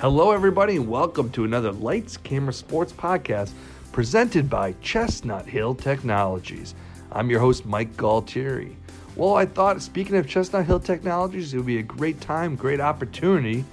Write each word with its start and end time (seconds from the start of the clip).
Hello, 0.00 0.30
everybody, 0.30 0.76
and 0.76 0.86
welcome 0.86 1.28
to 1.30 1.42
another 1.42 1.72
Lights 1.72 2.16
Camera 2.18 2.52
Sports 2.52 2.92
podcast 2.92 3.50
presented 3.90 4.48
by 4.48 4.72
Chestnut 4.80 5.44
Hill 5.44 5.74
Technologies. 5.74 6.76
I'm 7.10 7.28
your 7.28 7.40
host, 7.40 7.66
Mike 7.66 7.96
Galtieri. 7.96 8.76
Well, 9.16 9.34
I 9.34 9.44
thought, 9.44 9.82
speaking 9.82 10.14
of 10.14 10.28
Chestnut 10.28 10.66
Hill 10.66 10.78
Technologies, 10.78 11.52
it 11.52 11.56
would 11.56 11.66
be 11.66 11.78
a 11.78 11.82
great 11.82 12.20
time, 12.20 12.54
great 12.54 12.78
opportunity 12.78 13.64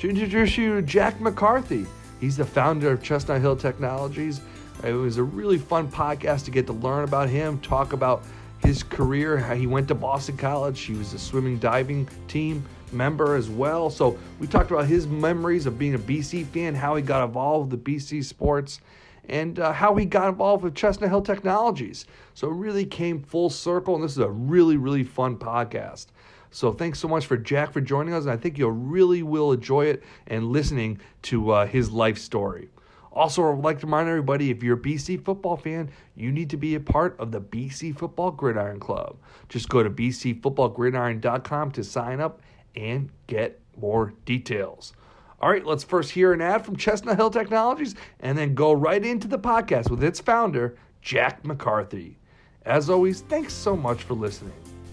to 0.00 0.08
introduce 0.10 0.58
you 0.58 0.74
to 0.74 0.82
Jack 0.82 1.20
McCarthy. 1.20 1.86
He's 2.20 2.36
the 2.36 2.44
founder 2.44 2.90
of 2.90 3.00
Chestnut 3.00 3.40
Hill 3.40 3.54
Technologies. 3.54 4.40
It 4.82 4.94
was 4.94 5.18
a 5.18 5.22
really 5.22 5.58
fun 5.58 5.88
podcast 5.88 6.44
to 6.46 6.50
get 6.50 6.66
to 6.66 6.72
learn 6.72 7.04
about 7.04 7.28
him, 7.28 7.60
talk 7.60 7.92
about 7.92 8.24
his 8.64 8.82
career, 8.82 9.38
how 9.38 9.54
he 9.54 9.68
went 9.68 9.86
to 9.86 9.94
Boston 9.94 10.36
College. 10.36 10.80
He 10.80 10.94
was 10.94 11.12
a 11.12 11.20
swimming 11.20 11.60
diving 11.60 12.08
team 12.26 12.64
member 12.92 13.36
as 13.36 13.48
well. 13.48 13.90
So 13.90 14.18
we 14.38 14.46
talked 14.46 14.70
about 14.70 14.86
his 14.86 15.06
memories 15.06 15.66
of 15.66 15.78
being 15.78 15.94
a 15.94 15.98
BC 15.98 16.46
fan, 16.46 16.74
how 16.74 16.96
he 16.96 17.02
got 17.02 17.24
involved 17.24 17.72
with 17.72 17.84
BC 17.84 18.24
sports, 18.24 18.80
and 19.28 19.58
uh, 19.58 19.72
how 19.72 19.94
he 19.96 20.04
got 20.04 20.28
involved 20.28 20.64
with 20.64 20.74
Chestnut 20.74 21.10
Hill 21.10 21.22
Technologies. 21.22 22.06
So 22.34 22.48
it 22.48 22.54
really 22.54 22.84
came 22.84 23.22
full 23.22 23.50
circle, 23.50 23.94
and 23.94 24.02
this 24.02 24.12
is 24.12 24.18
a 24.18 24.30
really, 24.30 24.76
really 24.76 25.04
fun 25.04 25.36
podcast. 25.36 26.06
So 26.50 26.72
thanks 26.72 26.98
so 26.98 27.08
much 27.08 27.26
for 27.26 27.36
Jack 27.36 27.72
for 27.72 27.80
joining 27.80 28.14
us, 28.14 28.24
and 28.24 28.32
I 28.32 28.36
think 28.36 28.56
you'll 28.56 28.70
really 28.70 29.22
will 29.22 29.52
enjoy 29.52 29.86
it 29.86 30.02
and 30.26 30.50
listening 30.50 31.00
to 31.22 31.50
uh, 31.50 31.66
his 31.66 31.90
life 31.90 32.18
story. 32.18 32.68
Also, 33.12 33.42
I 33.44 33.50
would 33.50 33.64
like 33.64 33.80
to 33.80 33.86
remind 33.86 34.08
everybody 34.08 34.50
if 34.50 34.62
you're 34.62 34.76
a 34.76 34.80
BC 34.80 35.24
football 35.24 35.56
fan, 35.56 35.90
you 36.14 36.30
need 36.30 36.50
to 36.50 36.56
be 36.56 36.74
a 36.74 36.80
part 36.80 37.18
of 37.18 37.32
the 37.32 37.40
BC 37.40 37.98
Football 37.98 38.30
Gridiron 38.30 38.78
Club. 38.78 39.16
Just 39.48 39.68
go 39.68 39.82
to 39.82 39.90
bcfootballgridiron.com 39.90 41.70
to 41.72 41.84
sign 41.84 42.20
up 42.20 42.40
and 42.74 43.10
get 43.26 43.60
more 43.76 44.14
details. 44.24 44.92
All 45.40 45.50
right, 45.50 45.64
let's 45.64 45.84
first 45.84 46.10
hear 46.10 46.32
an 46.32 46.40
ad 46.40 46.64
from 46.64 46.76
Chestnut 46.76 47.16
Hill 47.16 47.30
Technologies 47.30 47.94
and 48.20 48.36
then 48.36 48.54
go 48.54 48.72
right 48.72 49.04
into 49.04 49.28
the 49.28 49.38
podcast 49.38 49.88
with 49.90 50.02
its 50.02 50.18
founder, 50.18 50.76
Jack 51.00 51.44
McCarthy. 51.44 52.18
As 52.64 52.90
always, 52.90 53.20
thanks 53.22 53.54
so 53.54 53.76
much 53.76 54.02
for 54.02 54.14
listening. 54.14 54.52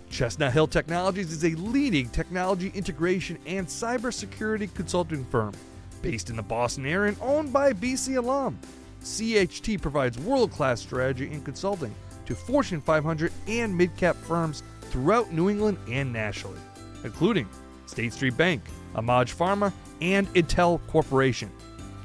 Chestnut 0.09 0.54
Hill 0.54 0.67
Technologies 0.67 1.32
is 1.32 1.44
a 1.44 1.56
leading 1.56 2.09
technology 2.09 2.72
integration 2.76 3.40
and 3.45 3.67
cybersecurity 3.67 4.73
consulting 4.73 5.26
firm 5.26 5.54
based 6.02 6.30
in 6.30 6.36
the 6.36 6.44
Boston 6.44 6.86
area 6.86 7.10
and 7.10 7.17
owned 7.22 7.52
by 7.52 7.70
a 7.70 7.73
BC 7.73 8.17
alum. 8.17 8.58
CHT 9.02 9.82
provides 9.82 10.17
world 10.20 10.52
class 10.52 10.80
strategy 10.80 11.32
and 11.32 11.44
consulting 11.44 11.94
to 12.28 12.36
Fortune 12.36 12.82
500 12.82 13.32
and 13.48 13.76
mid 13.76 13.95
cap 13.98 14.16
firms 14.16 14.64
throughout 14.82 15.34
New 15.34 15.50
England 15.50 15.78
and 15.89 16.14
nationally, 16.14 16.60
including 17.04 17.50
State 17.86 18.14
Street 18.14 18.38
Bank, 18.38 18.61
AMAG 18.95 19.36
Pharma, 19.36 19.73
and 20.02 20.33
Intel 20.33 20.80
Corporation. 20.88 21.52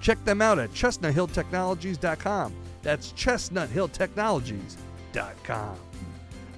Check 0.00 0.22
them 0.24 0.42
out 0.42 0.58
at 0.58 0.72
chestnuthilltechnologies.com. 0.72 2.54
That's 2.82 3.12
chestnuthilltechnologies.com. 3.12 5.76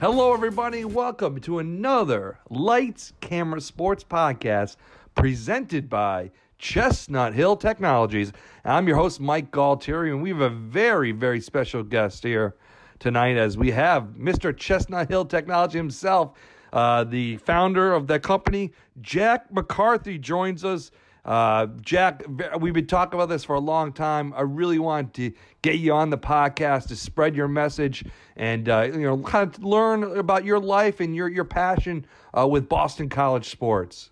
Hello, 0.00 0.34
everybody. 0.34 0.84
Welcome 0.84 1.40
to 1.42 1.60
another 1.60 2.40
Lights 2.50 3.12
Camera 3.20 3.60
Sports 3.60 4.02
podcast 4.04 4.76
presented 5.14 5.88
by 5.88 6.30
Chestnut 6.58 7.34
Hill 7.34 7.56
Technologies. 7.56 8.32
I'm 8.64 8.86
your 8.86 8.96
host, 8.96 9.20
Mike 9.20 9.50
Galtieri, 9.50 10.10
and 10.10 10.22
we 10.22 10.30
have 10.30 10.40
a 10.40 10.50
very, 10.50 11.12
very 11.12 11.40
special 11.40 11.82
guest 11.82 12.22
here 12.22 12.54
tonight 13.00 13.36
as 13.36 13.58
we 13.58 13.72
have 13.72 14.04
Mr. 14.16 14.56
Chestnut 14.56 15.08
Hill 15.08 15.24
Technology 15.24 15.78
himself, 15.78 16.36
uh, 16.72 17.04
the 17.04 17.36
founder 17.38 17.92
of 17.92 18.06
that 18.06 18.22
company, 18.22 18.72
Jack 19.00 19.52
McCarthy, 19.52 20.18
joins 20.18 20.64
us. 20.64 20.90
Uh, 21.24 21.66
Jack, 21.80 22.24
we've 22.58 22.74
been 22.74 22.86
talking 22.86 23.14
about 23.14 23.28
this 23.28 23.44
for 23.44 23.54
a 23.54 23.60
long 23.60 23.92
time. 23.92 24.32
I 24.34 24.40
really 24.40 24.80
want 24.80 25.14
to 25.14 25.32
get 25.62 25.76
you 25.76 25.92
on 25.92 26.10
the 26.10 26.18
podcast 26.18 26.88
to 26.88 26.96
spread 26.96 27.36
your 27.36 27.46
message 27.46 28.04
and 28.36 28.68
uh, 28.68 28.82
you 28.92 29.02
know 29.02 29.18
kind 29.18 29.48
of 29.48 29.62
learn 29.62 30.02
about 30.18 30.44
your 30.44 30.58
life 30.58 30.98
and 30.98 31.14
your 31.14 31.28
your 31.28 31.44
passion 31.44 32.06
uh, 32.36 32.46
with 32.48 32.68
Boston 32.68 33.08
College 33.08 33.48
sports. 33.48 34.10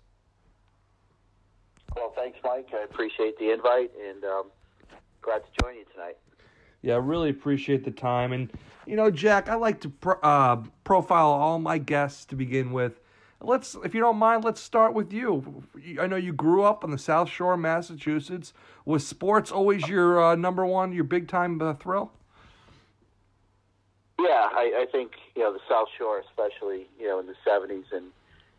Well, 1.95 2.13
thanks, 2.15 2.37
Mike. 2.43 2.69
I 2.73 2.83
appreciate 2.83 3.37
the 3.37 3.51
invite 3.51 3.91
and 4.07 4.23
um, 4.23 4.43
glad 5.21 5.39
to 5.39 5.49
join 5.61 5.75
you 5.75 5.85
tonight. 5.93 6.17
Yeah, 6.81 6.95
I 6.95 6.97
really 6.97 7.29
appreciate 7.29 7.83
the 7.83 7.91
time. 7.91 8.33
And, 8.33 8.51
you 8.87 8.95
know, 8.95 9.11
Jack, 9.11 9.49
I 9.49 9.55
like 9.55 9.81
to 9.81 9.89
pro- 9.89 10.19
uh, 10.21 10.63
profile 10.83 11.27
all 11.27 11.59
my 11.59 11.77
guests 11.77 12.25
to 12.25 12.35
begin 12.35 12.71
with. 12.71 12.99
Let's, 13.39 13.75
if 13.83 13.93
you 13.95 14.01
don't 14.01 14.17
mind, 14.17 14.43
let's 14.43 14.61
start 14.61 14.93
with 14.93 15.11
you. 15.13 15.63
I 15.99 16.07
know 16.07 16.15
you 16.15 16.33
grew 16.33 16.63
up 16.63 16.83
on 16.83 16.91
the 16.91 16.97
South 16.97 17.29
Shore, 17.29 17.57
Massachusetts. 17.57 18.53
Was 18.85 19.05
sports 19.05 19.51
always 19.51 19.87
your 19.87 20.21
uh, 20.21 20.35
number 20.35 20.65
one, 20.65 20.91
your 20.93 21.03
big 21.03 21.27
time 21.27 21.61
uh, 21.61 21.73
thrill? 21.73 22.11
Yeah, 24.19 24.49
I, 24.53 24.83
I 24.83 24.85
think 24.91 25.13
you 25.35 25.41
know 25.41 25.51
the 25.51 25.59
South 25.67 25.87
Shore, 25.97 26.19
especially 26.19 26.87
you 26.99 27.07
know 27.07 27.19
in 27.19 27.25
the 27.25 27.33
'70s 27.47 27.85
and 27.91 28.11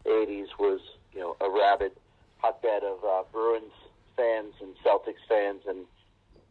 '80s, 0.04 0.48
was 0.58 0.80
you 1.14 1.20
know 1.20 1.36
a 1.40 1.48
rabid 1.48 1.92
hotbed 2.38 2.82
of 2.82 2.98
uh, 3.04 3.22
Bruins 3.32 3.72
fans 4.16 4.54
and 4.60 4.74
Celtics 4.84 5.22
fans 5.28 5.62
and 5.68 5.84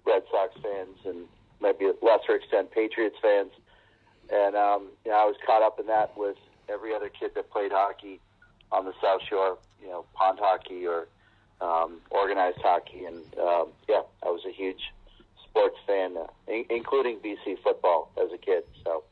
Red 0.05 0.23
Sox 0.31 0.53
fans 0.63 0.97
and 1.05 1.27
maybe 1.61 1.85
a 1.85 1.93
lesser 2.03 2.35
extent 2.35 2.71
Patriots 2.71 3.17
fans. 3.21 3.51
And 4.31 4.55
um, 4.55 4.87
you 5.05 5.11
know, 5.11 5.17
I 5.17 5.25
was 5.25 5.35
caught 5.45 5.61
up 5.61 5.79
in 5.79 5.87
that 5.87 6.17
with 6.17 6.37
every 6.69 6.93
other 6.93 7.09
kid 7.09 7.31
that 7.35 7.49
played 7.51 7.71
hockey 7.71 8.19
on 8.71 8.85
the 8.85 8.93
South 9.01 9.21
Shore, 9.29 9.57
you 9.81 9.87
know, 9.89 10.05
pond 10.13 10.39
hockey 10.41 10.87
or 10.87 11.07
um, 11.59 11.99
organized 12.09 12.59
hockey. 12.61 13.05
And 13.05 13.23
um, 13.39 13.67
yeah, 13.87 14.01
I 14.23 14.29
was 14.29 14.41
a 14.47 14.51
huge 14.51 14.81
sports 15.47 15.77
fan, 15.85 16.15
uh, 16.17 16.27
in- 16.47 16.65
including 16.69 17.19
BC 17.19 17.61
football 17.61 18.11
as 18.21 18.31
a 18.33 18.37
kid. 18.37 18.63
So, 18.83 19.03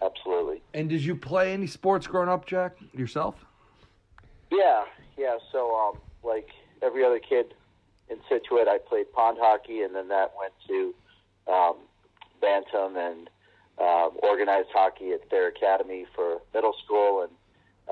absolutely. 0.00 0.62
And 0.72 0.88
did 0.88 1.02
you 1.02 1.16
play 1.16 1.52
any 1.52 1.66
sports 1.66 2.06
growing 2.06 2.28
up, 2.28 2.46
Jack, 2.46 2.76
yourself? 2.94 3.44
Yeah, 4.50 4.84
yeah. 5.16 5.38
So, 5.50 5.74
um, 5.74 5.98
like 6.22 6.50
every 6.80 7.04
other 7.04 7.18
kid 7.18 7.54
in 8.08 8.18
Scituate, 8.28 8.68
I 8.68 8.78
played 8.78 9.12
pond 9.12 9.38
hockey, 9.40 9.82
and 9.82 9.94
then 9.94 10.08
that 10.08 10.32
went 10.38 10.52
to 10.68 10.94
um, 11.48 11.76
bantam 12.40 12.96
and 12.96 13.30
um, 13.80 14.10
organized 14.22 14.68
hockey 14.72 15.12
at 15.12 15.28
Thayer 15.30 15.48
Academy 15.48 16.06
for 16.14 16.40
middle 16.54 16.74
school, 16.84 17.22
and 17.22 17.32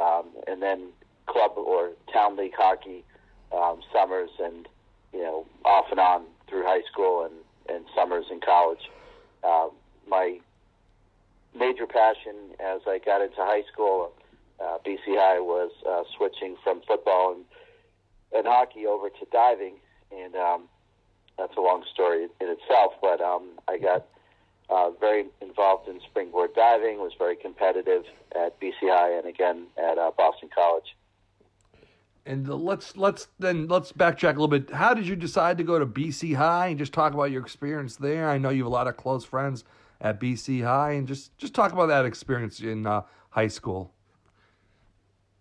um, 0.01 0.27
and 0.47 0.63
then 0.63 0.89
club 1.27 1.53
or 1.57 1.93
town 2.13 2.37
league 2.37 2.55
hockey 2.57 3.05
um, 3.53 3.81
summers, 3.93 4.31
and 4.39 4.69
you 5.13 5.21
know 5.23 5.47
off 5.65 5.87
and 5.91 6.01
on 6.01 6.25
through 6.49 6.65
high 6.65 6.83
school 6.91 7.25
and 7.25 7.35
and 7.75 7.85
summers 7.95 8.27
in 8.31 8.41
college. 8.41 8.91
Um, 9.43 9.71
my 10.09 10.39
major 11.59 11.87
passion 11.87 12.35
as 12.61 12.81
I 12.87 12.99
got 12.99 13.23
into 13.23 13.37
high 13.39 13.63
school, 13.73 14.13
uh, 14.61 14.79
BC 14.87 14.99
High, 15.09 15.41
was 15.41 15.71
uh, 15.89 16.03
switching 16.17 16.57
from 16.63 16.83
football 16.87 17.33
and 17.33 17.45
and 18.33 18.47
hockey 18.47 18.87
over 18.87 19.09
to 19.09 19.27
diving, 19.33 19.75
and 20.13 20.37
um, 20.37 20.69
that's 21.41 21.57
a 21.57 21.61
long 21.61 21.83
story 21.93 22.25
in 22.25 22.49
itself. 22.49 22.93
But 23.01 23.21
um, 23.21 23.59
I 23.67 23.79
got 23.79 24.07
uh, 24.69 24.91
very 25.01 25.27
involved 25.41 25.89
in 25.89 26.01
springboard 26.01 26.55
diving, 26.55 26.99
was 26.99 27.13
very 27.19 27.37
competitive 27.37 28.05
at 28.37 28.61
BCI 28.61 29.19
and 29.19 29.27
again 29.27 29.67
at 29.79 29.99
uh, 29.99 30.11
Boston 30.17 30.51
College. 30.55 30.97
And 32.27 32.47
let's 32.49 32.97
let's 32.97 33.29
then 33.39 33.67
let's 33.67 33.93
backtrack 33.93 34.37
a 34.37 34.41
little 34.41 34.49
bit. 34.49 34.71
How 34.71 34.93
did 34.93 35.09
you 35.09 35.17
decide 35.17 35.57
to 35.59 35.65
go 35.65 35.79
to 35.79 35.87
BC 35.87 36.37
High 36.37 36.69
and 36.69 36.79
just 36.79 36.93
talk 36.93 37.15
about 37.15 37.31
your 37.31 37.43
experience 37.43 37.97
there? 37.97 38.29
I 38.29 38.37
know 38.39 38.51
you 38.51 38.63
have 38.63 38.67
a 38.67 38.75
lot 38.75 38.87
of 38.87 38.97
close 38.97 39.25
friends 39.25 39.65
at 40.01 40.21
BC 40.21 40.63
High, 40.63 40.93
and 40.93 41.09
just 41.09 41.37
just 41.39 41.55
talk 41.55 41.73
about 41.73 41.87
that 41.87 42.05
experience 42.05 42.61
in 42.61 42.87
uh, 42.87 43.03
high 43.31 43.49
school. 43.49 43.95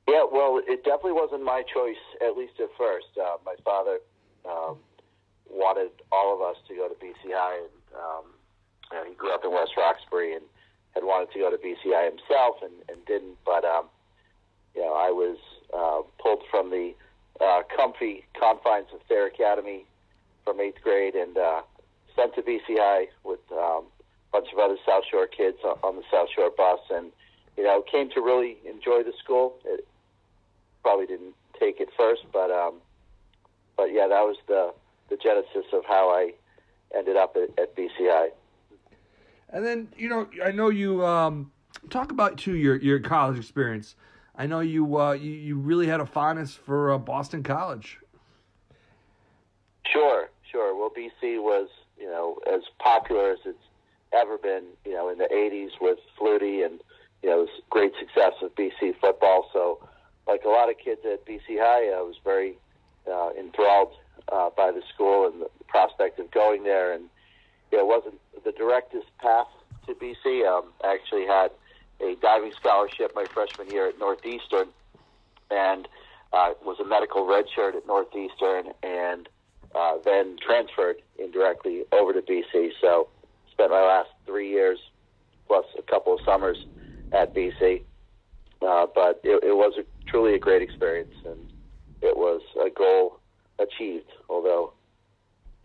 Yeah, 0.08 0.24
well, 0.32 0.60
it 0.66 0.84
definitely 0.84 1.12
wasn't 1.12 1.44
my 1.44 1.64
choice, 1.72 2.02
at 2.26 2.36
least 2.36 2.54
at 2.60 2.70
first. 2.78 3.08
Uh, 3.22 3.38
my 3.46 3.56
father 3.64 4.00
um, 4.50 4.78
wanted 5.60 5.92
all 6.12 6.34
of 6.34 6.42
us 6.42 6.56
to 6.68 6.76
go 6.76 6.88
to 6.88 6.96
BC 6.96 7.36
High, 7.36 7.60
and 7.68 7.76
um, 7.94 8.26
you 8.92 8.98
know, 8.98 9.04
he 9.04 9.14
grew 9.14 9.34
up 9.36 9.44
in 9.44 9.52
West 9.52 9.76
Roxbury 9.78 10.34
and 10.34 10.46
had 10.96 11.04
wanted 11.04 11.32
to 11.34 11.40
go 11.40 11.52
to 11.52 11.58
BCI 11.58 12.10
himself 12.10 12.64
and, 12.64 12.74
and 12.88 13.06
didn't. 13.06 13.38
But 13.46 13.66
um, 13.66 13.86
you 14.74 14.82
know, 14.82 14.94
I 14.94 15.12
was 15.12 15.38
uh, 15.76 16.02
pulled 16.22 16.44
from 16.50 16.72
the 16.72 16.94
uh, 17.40 17.62
comfy 17.76 18.26
confines 18.40 18.88
of 18.94 19.02
Thayer 19.08 19.28
Academy 19.28 19.86
from 20.44 20.60
eighth 20.60 20.82
grade 20.82 21.16
and 21.16 21.38
uh, 21.38 21.62
sent 22.16 22.34
to 22.36 22.42
BCI 22.42 23.08
with 23.24 23.40
um, 23.52 23.86
a 23.86 24.32
bunch 24.32 24.48
of 24.52 24.60
other 24.60 24.78
South 24.88 25.04
Shore 25.10 25.28
kids 25.28 25.58
on, 25.64 25.78
on 25.84 25.96
the 25.96 26.04
South 26.12 26.30
Shore 26.36 26.52
bus, 26.56 26.80
and 26.90 27.12
you 27.58 27.64
know, 27.64 27.84
came 27.92 28.10
to 28.12 28.22
really 28.22 28.58
enjoy 28.66 29.04
the 29.04 29.14
school. 29.22 29.56
It 29.66 29.86
probably 30.82 31.06
didn't 31.06 31.36
take 31.60 31.80
it 31.80 31.90
first, 31.98 32.22
but 32.32 32.50
um, 32.50 32.76
but 33.78 33.94
yeah, 33.94 34.08
that 34.08 34.22
was 34.22 34.38
the 34.48 34.74
the 35.10 35.18
genesis 35.18 35.66
of 35.74 35.84
how 35.86 36.10
I 36.10 36.34
ended 36.96 37.18
up 37.18 37.36
at, 37.36 37.58
at 37.62 37.76
BCI. 37.76 38.30
And 39.50 39.66
then 39.66 39.88
you 39.98 40.10
know, 40.10 40.28
I 40.44 40.52
know 40.52 40.70
you 40.70 41.06
um, 41.06 41.52
talk 41.90 42.12
about 42.12 42.38
too 42.38 42.56
your 42.56 42.76
your 42.78 43.00
college 43.00 43.38
experience. 43.38 43.96
I 44.36 44.46
know 44.46 44.60
you 44.60 44.98
uh, 44.98 45.14
you, 45.14 45.32
you 45.32 45.58
really 45.58 45.88
had 45.88 46.00
a 46.00 46.06
fondness 46.06 46.54
for 46.54 46.92
uh, 46.92 46.98
Boston 46.98 47.44
College. 47.44 48.00
Sure, 49.92 50.30
sure. 50.52 50.76
Well, 50.78 50.92
BC 50.92 51.42
was, 51.42 51.68
you 51.98 52.06
know, 52.06 52.38
as 52.52 52.62
popular 52.80 53.32
as 53.32 53.40
it's 53.46 53.58
ever 54.14 54.38
been, 54.38 54.64
you 54.86 54.94
know, 54.94 55.10
in 55.10 55.18
the 55.18 55.28
80s 55.32 55.72
with 55.82 56.00
Flutie 56.20 56.66
and, 56.66 56.80
you 57.24 57.30
know, 57.30 57.40
it 57.40 57.42
was 57.42 57.62
great 57.70 57.94
success 58.00 58.34
with 58.42 58.56
BC 58.56 59.00
football. 59.02 59.50
So, 59.52 59.80
like 60.28 60.44
a 60.46 60.50
lot 60.50 60.70
of 60.70 60.78
kids 60.78 61.02
at 61.12 61.26
BC 61.26 61.58
High, 61.58 61.98
I 61.98 62.02
was 62.02 62.16
very 62.24 62.58
uh, 63.12 63.32
enthralled 63.38 63.94
uh, 64.32 64.50
by 64.56 64.72
the 64.72 64.82
school 64.94 65.28
and 65.28 65.42
the 65.42 65.50
prospect 65.68 66.20
of 66.20 66.32
going 66.32 66.64
there. 66.64 66.94
And, 66.94 67.06
you 67.72 67.78
know, 67.78 67.84
it 67.84 67.88
wasn't 67.88 68.20
the 68.44 68.52
directest 68.52 69.08
path 69.20 69.48
to 69.88 69.94
BC. 69.94 70.48
Um, 70.48 70.72
I 70.84 70.94
actually 70.94 71.26
had 71.26 71.52
a 72.02 72.16
diving 72.22 72.54
scholarship 72.60 73.12
my 73.16 73.26
freshman 73.26 73.70
year 73.70 73.88
at 73.88 74.00
Northeastern 74.00 74.70
and 75.52 75.88
uh, 76.32 76.54
was 76.64 76.80
a 76.80 76.86
medical 76.86 77.24
redshirt 77.24 77.76
at 77.76 77.86
Northeastern 77.88 78.72
and 78.84 79.28
uh, 79.76 79.98
then 80.06 80.38
transferred 80.46 80.98
indirectly 81.18 81.84
over 81.92 82.14
to 82.14 82.22
BC. 82.22 82.72
So 82.82 83.08
spent 83.52 83.72
my 83.72 83.82
last 83.82 84.10
three 84.26 84.50
years 84.50 84.80
plus 85.48 85.66
a 85.78 85.82
couple 85.82 86.14
of 86.14 86.20
summers 86.26 86.66
at 87.12 87.34
BC. 87.34 87.82
Uh, 88.62 88.86
but 88.94 89.20
it, 89.24 89.44
it 89.44 89.56
was 89.56 89.74
a, 89.78 89.84
truly 90.10 90.36
a 90.36 90.40
great 90.40 90.62
experience, 90.62 91.14
and 91.26 91.40
it 92.02 92.18
was 92.18 92.42
a 92.60 92.70
goal 92.70 93.19
achieved, 93.60 94.12
although 94.30 94.74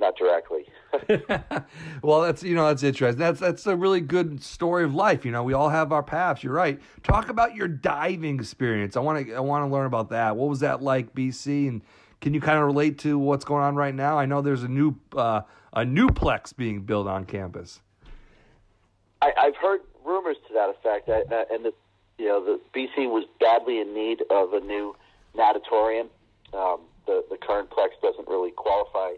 not 0.00 0.16
directly. 0.16 0.66
well, 2.02 2.22
that's 2.22 2.42
you 2.42 2.54
know 2.54 2.66
that's 2.66 2.82
interesting. 2.82 3.18
That's 3.18 3.40
that's 3.40 3.66
a 3.66 3.76
really 3.76 4.00
good 4.00 4.42
story 4.42 4.84
of 4.84 4.94
life. 4.94 5.24
You 5.24 5.30
know, 5.30 5.42
we 5.42 5.52
all 5.52 5.68
have 5.68 5.92
our 5.92 6.02
paths. 6.02 6.42
You're 6.42 6.52
right. 6.52 6.80
Talk 7.02 7.28
about 7.28 7.54
your 7.54 7.68
diving 7.68 8.38
experience. 8.38 8.96
I 8.96 9.00
want 9.00 9.26
to 9.26 9.34
I 9.34 9.40
want 9.40 9.68
to 9.68 9.72
learn 9.72 9.86
about 9.86 10.10
that. 10.10 10.36
What 10.36 10.48
was 10.48 10.60
that 10.60 10.82
like, 10.82 11.14
BC? 11.14 11.68
And 11.68 11.82
can 12.20 12.34
you 12.34 12.40
kind 12.40 12.58
of 12.58 12.64
relate 12.64 12.98
to 13.00 13.18
what's 13.18 13.44
going 13.44 13.62
on 13.62 13.76
right 13.76 13.94
now? 13.94 14.18
I 14.18 14.26
know 14.26 14.40
there's 14.40 14.64
a 14.64 14.68
new 14.68 14.96
uh, 15.16 15.42
a 15.72 15.84
new 15.84 16.08
plex 16.08 16.56
being 16.56 16.82
built 16.82 17.06
on 17.06 17.24
campus. 17.24 17.80
I, 19.22 19.32
I've 19.38 19.56
heard 19.56 19.80
rumors 20.04 20.36
to 20.48 20.54
that 20.54 20.70
effect, 20.70 21.08
I, 21.08 21.22
and 21.52 21.64
the 21.64 21.72
you 22.18 22.26
know 22.26 22.44
the 22.44 22.60
BC 22.74 23.10
was 23.10 23.24
badly 23.40 23.80
in 23.80 23.94
need 23.94 24.22
of 24.30 24.52
a 24.52 24.60
new 24.60 24.96
natatorium. 25.36 26.08
Um, 26.52 26.80
the 27.06 27.24
the 27.30 27.36
current 27.36 27.70
plex 27.70 27.90
doesn't 28.02 28.28
really 28.28 28.50
qualify 28.50 29.12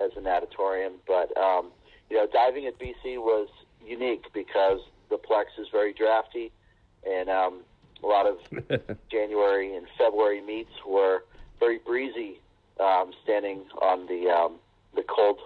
as 0.00 0.10
a 0.16 0.20
natatorium. 0.20 0.94
But 1.06 1.36
um, 1.36 1.70
you 2.08 2.16
know, 2.16 2.26
diving 2.32 2.66
at 2.66 2.78
BC 2.78 3.18
was 3.18 3.48
unique 3.84 4.24
because 4.32 4.80
the 5.10 5.16
Plex 5.16 5.46
is 5.58 5.68
very 5.70 5.92
drafty, 5.92 6.52
and 7.06 7.28
um, 7.28 7.60
a 8.02 8.06
lot 8.06 8.26
of 8.26 8.38
January 9.10 9.76
and 9.76 9.86
February 9.96 10.40
meets 10.40 10.72
were 10.86 11.24
very 11.58 11.78
breezy, 11.78 12.40
um, 12.78 13.12
standing 13.22 13.62
on 13.80 14.06
the 14.06 14.28
um, 14.28 14.56
the 14.94 15.02
cold 15.02 15.38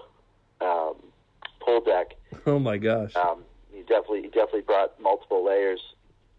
um, 0.61 0.95
pool 1.61 1.81
deck. 1.81 2.15
Oh 2.47 2.59
my 2.59 2.79
gosh! 2.79 3.15
Um, 3.17 3.43
you 3.75 3.83
definitely 3.83 4.23
you 4.23 4.31
definitely 4.31 4.63
brought 4.63 4.99
multiple 5.01 5.45
layers 5.45 5.81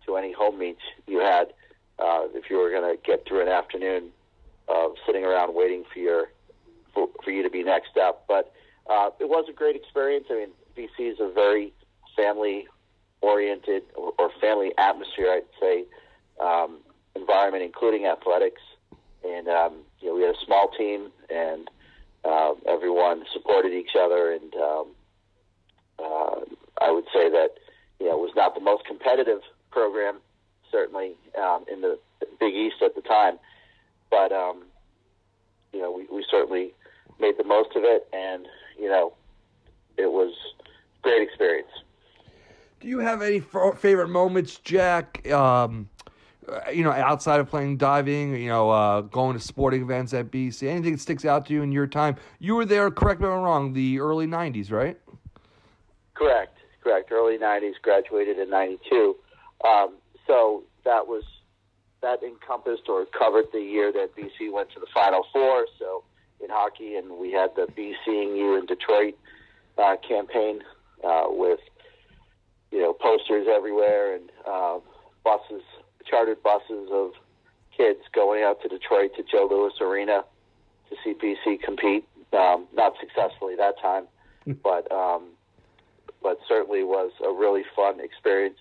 to 0.06 0.18
any 0.18 0.32
home 0.32 0.60
meets 0.60 0.82
you 1.08 1.20
had 1.20 1.54
uh, 1.98 2.28
if 2.34 2.50
you 2.50 2.58
were 2.58 2.70
going 2.70 2.96
to 2.96 3.02
get 3.02 3.26
through 3.28 3.42
an 3.42 3.48
afternoon 3.48 4.12
of 4.68 4.92
sitting 5.06 5.24
around 5.24 5.54
waiting 5.56 5.84
for 5.92 6.00
your 6.00 6.26
for, 6.94 7.08
for 7.24 7.32
you 7.32 7.44
to 7.44 7.50
be 7.50 7.64
next 7.64 7.98
up. 7.98 8.26
But 8.28 8.54
uh, 8.90 9.10
it 9.20 9.30
was 9.30 9.46
a 9.50 9.54
great 9.54 9.76
experience. 9.76 10.26
I 10.30 10.36
mean, 10.36 10.50
BC 10.78 11.12
is 11.12 11.20
a 11.20 11.32
very 11.32 11.74
family 12.16 12.68
oriented 13.22 13.84
or, 13.96 14.14
or 14.18 14.30
family 14.40 14.72
atmosphere, 14.78 15.32
I'd 15.32 15.60
say, 15.60 15.86
um, 16.42 16.80
environment, 17.16 17.64
including 17.64 18.06
athletics. 18.06 18.62
And, 19.24 19.48
um, 19.48 19.74
you 20.00 20.10
know, 20.10 20.16
we 20.16 20.22
had 20.22 20.36
a 20.36 20.46
small 20.46 20.70
team 20.78 21.12
and 21.30 21.70
uh, 22.24 22.54
everyone 22.68 23.24
supported 23.34 23.74
each 23.74 23.96
other. 24.00 24.32
And 24.32 24.54
um, 24.56 24.88
uh, 26.00 26.40
I 26.82 26.92
would 26.92 27.06
say 27.06 27.30
that, 27.30 27.50
you 28.00 28.08
know, 28.08 28.14
it 28.14 28.22
was 28.22 28.34
not 28.36 28.54
the 28.54 28.62
most 28.62 28.86
competitive 28.86 29.42
program, 29.72 30.20
certainly 30.72 31.16
um, 31.38 31.66
in 31.72 31.82
the 31.82 31.98
Big 32.40 32.54
East 32.54 32.78
at 32.84 32.96
the 32.96 33.02
time. 33.02 33.40
But, 34.16 34.32
um, 34.32 34.64
you 35.74 35.82
know, 35.82 35.92
we, 35.92 36.08
we 36.10 36.26
certainly 36.32 36.74
made 37.20 37.38
the 37.38 37.44
most 37.44 37.76
of 37.76 37.84
it, 37.84 38.08
and 38.14 38.48
you 38.80 38.88
know, 38.88 39.12
it 39.98 40.10
was 40.10 40.34
great 41.02 41.22
experience. 41.22 41.68
Do 42.80 42.88
you 42.88 43.00
have 43.00 43.22
any 43.22 43.44
f- 43.54 43.78
favorite 43.78 44.08
moments, 44.08 44.58
Jack? 44.60 45.30
Um, 45.30 45.90
you 46.72 46.84
know, 46.84 46.92
outside 46.92 47.42
of 47.42 47.50
playing 47.50 47.76
diving, 47.76 48.36
you 48.36 48.48
know, 48.48 48.70
uh, 48.70 49.02
going 49.02 49.38
to 49.38 49.44
sporting 49.44 49.82
events 49.82 50.14
at 50.14 50.32
BC, 50.32 50.66
anything 50.66 50.94
that 50.94 51.02
sticks 51.02 51.26
out 51.26 51.48
to 51.48 51.54
you 51.54 51.62
in 51.62 51.74
your 51.74 51.88
time? 51.88 52.16
You 52.40 52.56
were 52.56 52.66
there, 52.66 52.90
correct 52.92 53.20
me 53.20 53.28
if 53.28 53.34
I'm 53.34 53.42
wrong, 53.42 53.74
the 53.74 54.00
early 54.00 54.28
'90s, 54.28 54.72
right? 54.72 54.98
Correct, 56.14 56.58
correct. 56.82 57.12
Early 57.12 57.38
'90s, 57.38 57.74
graduated 57.82 58.40
in 58.40 58.50
'92. 58.50 59.18
Um, 59.68 59.96
so 60.26 60.64
that 60.86 61.06
was 61.06 61.24
that 62.06 62.22
encompassed 62.22 62.88
or 62.88 63.06
covered 63.08 63.46
the 63.52 63.60
year 63.60 63.92
that 63.92 64.16
BC 64.16 64.54
went 64.54 64.70
to 64.72 64.80
the 64.80 64.86
Final 64.94 65.26
Four. 65.34 65.66
So 65.80 66.04
in 66.40 66.50
hockey, 66.52 66.96
and 66.96 67.18
we 67.18 67.32
had 67.32 67.50
the 67.56 67.68
Be 67.76 67.96
Seeing 68.06 68.36
You 68.36 68.58
in 68.60 68.68
Detroit 68.68 69.16
uh, 69.80 69.96
campaign 70.08 70.62
uh, 71.04 71.26
with 71.30 71.60
you 72.72 72.80
know 72.80 72.94
posters 72.94 73.48
everywhere 73.50 74.16
and 74.16 74.30
uh, 74.48 74.78
buses, 75.24 75.64
chartered 76.06 76.44
buses 76.44 76.90
of 76.92 77.12
kids 77.76 78.02
going 78.14 78.44
out 78.44 78.62
to 78.62 78.68
Detroit 78.68 79.12
to 79.18 79.24
Joe 79.24 79.48
Louis 79.50 79.74
Arena 79.82 80.24
to 80.90 80.96
see 81.04 81.14
BC 81.14 81.62
compete. 81.62 82.08
Um, 82.34 82.68
not 82.74 82.94
successfully 83.00 83.56
that 83.56 83.80
time, 83.82 84.06
but 84.62 84.92
um, 84.92 85.30
but 86.22 86.38
certainly 86.48 86.84
was 86.84 87.12
a 87.24 87.32
really 87.32 87.64
fun 87.76 88.00
experience. 88.00 88.58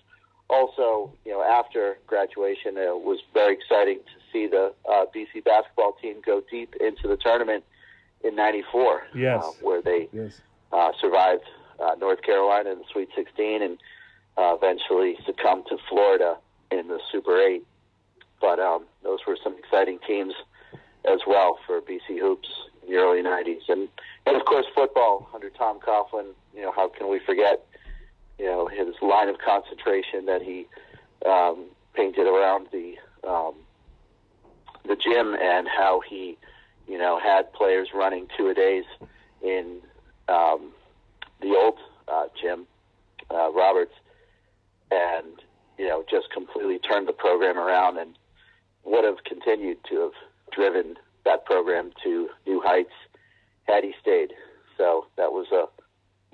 Also, 0.49 1.11
you 1.25 1.31
know, 1.31 1.43
after 1.43 1.97
graduation, 2.05 2.77
it 2.77 3.01
was 3.01 3.19
very 3.33 3.55
exciting 3.55 3.97
to 3.97 4.31
see 4.31 4.47
the 4.47 4.73
uh, 4.87 5.05
BC 5.15 5.43
basketball 5.43 5.93
team 6.01 6.21
go 6.23 6.41
deep 6.51 6.75
into 6.79 7.07
the 7.07 7.17
tournament 7.17 7.63
in 8.23 8.35
'94. 8.35 9.07
Yes, 9.15 9.43
uh, 9.43 9.51
where 9.61 9.81
they 9.81 10.07
yes. 10.13 10.39
uh, 10.71 10.91
survived 11.01 11.45
uh, 11.79 11.95
North 11.99 12.21
Carolina 12.21 12.71
in 12.71 12.79
the 12.79 12.85
Sweet 12.91 13.09
16 13.15 13.61
and 13.61 13.77
uh, 14.37 14.55
eventually 14.55 15.17
succumbed 15.25 15.65
to 15.69 15.77
Florida 15.89 16.37
in 16.71 16.87
the 16.87 16.99
Super 17.11 17.39
8. 17.39 17.65
But 18.39 18.59
um, 18.59 18.85
those 19.03 19.19
were 19.27 19.37
some 19.43 19.55
exciting 19.57 19.99
teams 20.05 20.33
as 21.05 21.19
well 21.25 21.57
for 21.65 21.81
BC 21.81 22.19
hoops 22.19 22.49
in 22.83 22.93
the 22.93 22.99
early 22.99 23.21
'90s, 23.21 23.61
and 23.69 23.87
and 24.25 24.35
of 24.35 24.45
course 24.45 24.65
football 24.75 25.29
under 25.33 25.49
Tom 25.49 25.79
Coughlin. 25.79 26.33
You 26.55 26.63
know, 26.63 26.71
how 26.71 26.89
can 26.89 27.09
we 27.09 27.19
forget? 27.19 27.65
You 28.37 28.45
know, 28.45 28.67
his 28.67 28.95
line 29.01 29.29
of 29.29 29.37
concentration 29.37 30.25
that 30.25 30.41
he 30.41 30.67
um, 31.25 31.65
painted 31.93 32.27
around 32.27 32.67
the 32.71 32.95
um, 33.27 33.55
the 34.87 34.95
gym 34.95 35.35
and 35.35 35.67
how 35.67 36.01
he 36.07 36.37
you 36.87 36.97
know, 36.97 37.19
had 37.19 37.51
players 37.53 37.89
running 37.93 38.27
two 38.37 38.49
a 38.49 38.53
days 38.53 38.85
in 39.41 39.79
um, 40.27 40.71
the 41.41 41.49
old 41.49 41.77
uh, 42.07 42.25
gym, 42.39 42.67
uh, 43.31 43.51
Roberts, 43.51 43.93
and 44.91 45.41
you 45.77 45.87
know, 45.87 46.03
just 46.09 46.31
completely 46.31 46.79
turned 46.79 47.07
the 47.07 47.13
program 47.13 47.57
around 47.57 47.97
and 47.97 48.17
would 48.83 49.03
have 49.03 49.23
continued 49.25 49.77
to 49.89 49.99
have 50.01 50.11
driven 50.51 50.95
that 51.25 51.45
program 51.45 51.91
to 52.03 52.29
new 52.45 52.61
heights 52.63 52.93
had 53.63 53.83
he 53.83 53.93
stayed. 53.99 54.31
So 54.77 55.07
that 55.17 55.31
was 55.31 55.47
a 55.51 55.65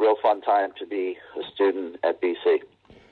real 0.02 0.16
fun 0.22 0.42
time 0.42 0.72
to 0.80 0.86
be 0.86 1.18
a 1.40 1.54
student 1.54 1.98
at 2.04 2.22
BC. 2.22 2.60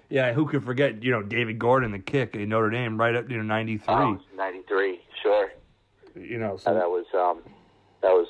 Yeah, 0.09 0.33
who 0.33 0.47
could 0.47 0.63
forget, 0.63 1.03
you 1.03 1.11
know, 1.11 1.21
David 1.21 1.59
Gordon, 1.59 1.91
the 1.91 1.99
kick 1.99 2.35
in 2.35 2.49
Notre 2.49 2.71
Dame, 2.71 2.99
right 2.99 3.15
up, 3.15 3.29
you 3.29 3.37
know, 3.37 3.43
93. 3.43 3.93
Oh, 3.93 4.19
93, 4.35 4.99
sure 5.21 5.49
you 6.15 6.37
know, 6.37 6.57
so. 6.57 6.73
that 6.73 6.89
was 6.89 7.05
um, 7.13 7.41
that 8.01 8.11
was 8.11 8.27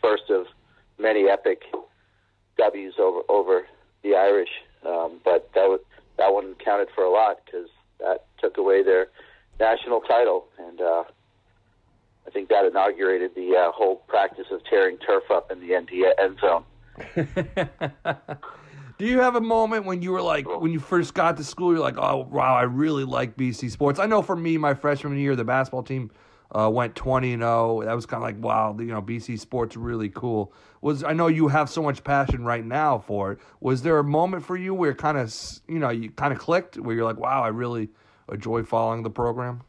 first 0.00 0.30
of 0.30 0.46
many 0.98 1.28
epic 1.28 1.62
W's 2.58 2.94
over 2.98 3.20
over 3.28 3.66
the 4.02 4.14
Irish. 4.14 4.50
Um, 4.86 5.20
but 5.24 5.50
that 5.54 5.68
was 5.68 5.80
that 6.18 6.32
one 6.32 6.54
counted 6.64 6.88
for 6.94 7.04
a 7.04 7.10
lot 7.10 7.40
because 7.44 7.68
that 8.00 8.26
took 8.38 8.56
away 8.58 8.82
their 8.82 9.08
national 9.60 10.00
title, 10.00 10.46
and 10.58 10.80
uh, 10.80 11.04
I 12.26 12.30
think 12.30 12.48
that 12.48 12.64
inaugurated 12.64 13.34
the 13.34 13.56
uh, 13.56 13.72
whole 13.72 13.96
practice 14.08 14.46
of 14.50 14.64
tearing 14.64 14.98
turf 14.98 15.24
up 15.30 15.50
in 15.50 15.60
the 15.60 15.74
end 15.74 15.90
zone. 16.40 16.64
Do 18.98 19.06
you 19.08 19.20
have 19.20 19.34
a 19.34 19.40
moment 19.40 19.86
when 19.86 20.02
you 20.02 20.12
were 20.12 20.22
like, 20.22 20.46
when 20.60 20.70
you 20.70 20.78
first 20.78 21.14
got 21.14 21.36
to 21.38 21.44
school, 21.44 21.72
you're 21.72 21.80
like, 21.80 21.98
oh, 21.98 22.28
wow, 22.30 22.54
I 22.54 22.62
really 22.62 23.04
like 23.04 23.36
BC 23.36 23.70
sports? 23.70 23.98
I 23.98 24.06
know 24.06 24.22
for 24.22 24.36
me, 24.36 24.58
my 24.58 24.74
freshman 24.74 25.18
year, 25.18 25.34
the 25.34 25.44
basketball 25.44 25.82
team 25.82 26.10
uh, 26.54 26.68
went 26.70 26.94
20 26.94 27.32
and 27.32 27.42
0. 27.42 27.82
That 27.84 27.94
was 27.94 28.06
kind 28.06 28.22
of 28.22 28.28
like 28.28 28.42
wow, 28.42 28.76
you 28.78 28.86
know, 28.86 29.02
BC 29.02 29.38
sports 29.38 29.76
really 29.76 30.08
cool. 30.10 30.52
Was 30.80 31.02
I 31.02 31.12
know 31.12 31.28
you 31.28 31.48
have 31.48 31.70
so 31.70 31.82
much 31.82 32.04
passion 32.04 32.44
right 32.44 32.64
now 32.64 32.98
for 32.98 33.32
it. 33.32 33.38
Was 33.60 33.82
there 33.82 33.98
a 33.98 34.04
moment 34.04 34.44
for 34.44 34.56
you 34.56 34.74
where 34.74 34.94
kind 34.94 35.18
of 35.18 35.34
you 35.68 35.78
know 35.78 35.90
you 35.90 36.10
kind 36.10 36.32
of 36.32 36.38
clicked 36.38 36.76
where 36.76 36.94
you're 36.94 37.04
like, 37.04 37.18
wow, 37.18 37.42
I 37.42 37.48
really 37.48 37.88
enjoy 38.30 38.62
following 38.64 39.02
the 39.02 39.10
program? 39.10 39.62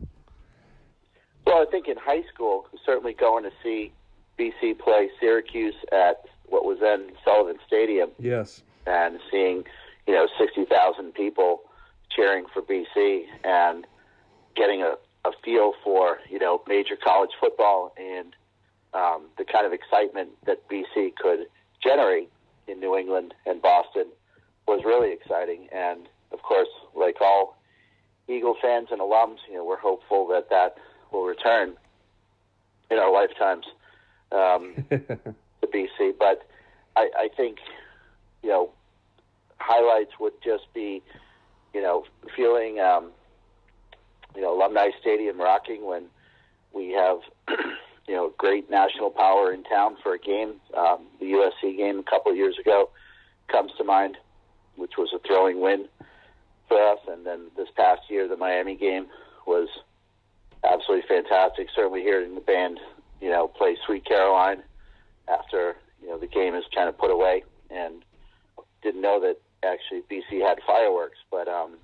Well, 1.46 1.62
I 1.62 1.66
think 1.70 1.88
in 1.88 1.98
high 1.98 2.24
school, 2.34 2.68
certainly 2.86 3.14
going 3.14 3.44
to 3.44 3.52
see 3.62 3.94
BC 4.40 4.80
play 4.80 5.10
Syracuse 5.20 5.76
at 5.92 6.24
what 6.48 6.66
was 6.66 6.80
then 6.80 7.12
Sullivan 7.24 7.58
Stadium. 7.66 8.10
Yes. 8.20 8.62
And 8.86 9.20
seeing, 9.32 9.64
you 10.08 10.14
know, 10.14 10.28
60,000 10.38 11.14
people 11.14 11.62
cheering 12.10 12.46
for 12.54 12.62
BC 12.62 13.24
and 13.44 13.86
getting 14.56 14.82
a, 14.82 14.94
a 15.26 15.32
feel 15.44 15.74
for, 15.84 16.20
you 16.30 16.40
know, 16.40 16.62
major 16.68 16.96
college 16.96 17.32
football 17.40 17.94
and 17.98 18.36
um, 18.94 19.24
the 19.38 19.46
kind 19.46 19.66
of 19.66 19.74
excitement 19.74 20.30
that 20.46 20.68
BC 20.70 21.16
could 21.16 21.48
generate 21.82 22.30
in 22.68 22.80
New 22.80 22.96
England 22.96 23.34
and 23.46 23.62
Boston 23.62 24.06
was 24.68 24.82
really 24.86 25.12
exciting. 25.12 25.68
And 25.72 26.08
of 26.32 26.42
course, 26.42 26.70
like 26.96 27.20
all 27.22 27.58
Eagle 28.28 28.56
fans 28.62 28.90
and 28.92 29.02
alums, 29.02 29.38
you 29.48 29.56
know, 29.56 29.66
we're 29.66 29.78
hopeful 29.78 30.28
that 30.28 30.50
that 30.50 30.76
will 31.12 31.26
return 31.26 31.74
in 32.90 32.98
our 32.98 33.12
lifetimes 33.12 33.66
um, 34.32 34.86
BC. 35.74 36.14
But 36.18 36.48
I, 36.96 37.10
I 37.18 37.30
think, 37.36 37.58
you 38.42 38.50
know, 38.50 38.70
highlights 39.60 40.12
would 40.20 40.34
just 40.44 40.74
be, 40.74 41.02
you 41.74 41.82
know, 41.82 42.06
feeling, 42.36 42.80
um, 42.80 43.12
you 44.36 44.42
know, 44.42 44.56
Alumni 44.56 44.90
Stadium 45.02 45.40
rocking 45.40 45.86
when 45.86 46.06
we 46.74 46.92
have, 46.92 47.20
you 48.08 48.16
know, 48.16 48.34
great 48.38 48.70
national 48.70 49.10
power 49.10 49.54
in 49.54 49.64
town 49.64 49.98
for 50.02 50.14
a 50.14 50.20
game. 50.20 50.56
Um, 50.76 51.06
the 51.20 51.28
USC 51.28 51.78
game 51.78 52.00
a 52.00 52.04
couple 52.04 52.32
of 52.32 52.38
years 52.38 52.58
ago 52.60 52.90
comes 53.48 53.72
to 53.78 53.84
mind, 53.84 54.18
which 54.76 54.94
was 54.98 55.10
a 55.14 55.20
thrilling 55.20 55.62
win 55.62 55.88
for 56.68 56.82
us. 56.82 57.00
And 57.08 57.26
then 57.26 57.48
this 57.56 57.70
past 57.76 58.02
year, 58.10 58.28
the 58.28 58.38
Miami 58.38 58.76
game 58.76 59.08
was 59.46 59.70
absolutely 60.64 61.08
fantastic. 61.08 61.68
Certainly 61.76 62.02
hearing 62.02 62.36
the 62.36 62.42
band, 62.42 62.80
you 63.22 63.30
know, 63.30 63.48
play 63.48 63.78
Sweet 63.86 64.06
Caroline 64.06 64.64
after 65.28 65.76
you 66.02 66.10
know 66.10 66.18
the 66.18 66.28
game 66.28 66.56
is 66.56 66.64
kind 66.76 66.90
of 66.90 66.98
put 66.98 67.12
away, 67.12 67.44
and 67.70 68.04
didn't 68.82 69.02
know 69.02 69.20
that 69.22 69.38
actually 69.64 70.02
BC 70.12 70.42
had 70.42 70.60
fireworks, 70.68 71.18
but 71.32 71.48
um, 71.48 71.78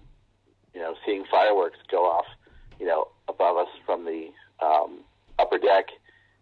you 0.73 0.81
know, 0.81 0.95
seeing 1.05 1.23
fireworks 1.29 1.77
go 1.89 2.05
off, 2.05 2.25
you 2.79 2.85
know, 2.85 3.07
above 3.27 3.57
us 3.57 3.67
from 3.85 4.05
the 4.05 4.29
um, 4.63 4.99
upper 5.37 5.57
deck 5.57 5.85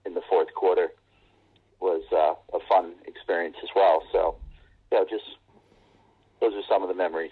in 0.05 0.13
the 0.13 0.21
fourth 0.29 0.53
quarter 0.53 0.89
was 1.79 2.03
uh, 2.11 2.33
a 2.55 2.59
fun 2.67 2.93
experience 3.05 3.55
as 3.61 3.69
well. 3.75 4.01
So, 4.11 4.35
you 4.91 4.97
know, 4.97 5.05
just 5.09 5.23
those 6.41 6.53
are 6.53 6.63
some 6.67 6.81
of 6.81 6.89
the 6.89 6.95
memories. 6.95 7.31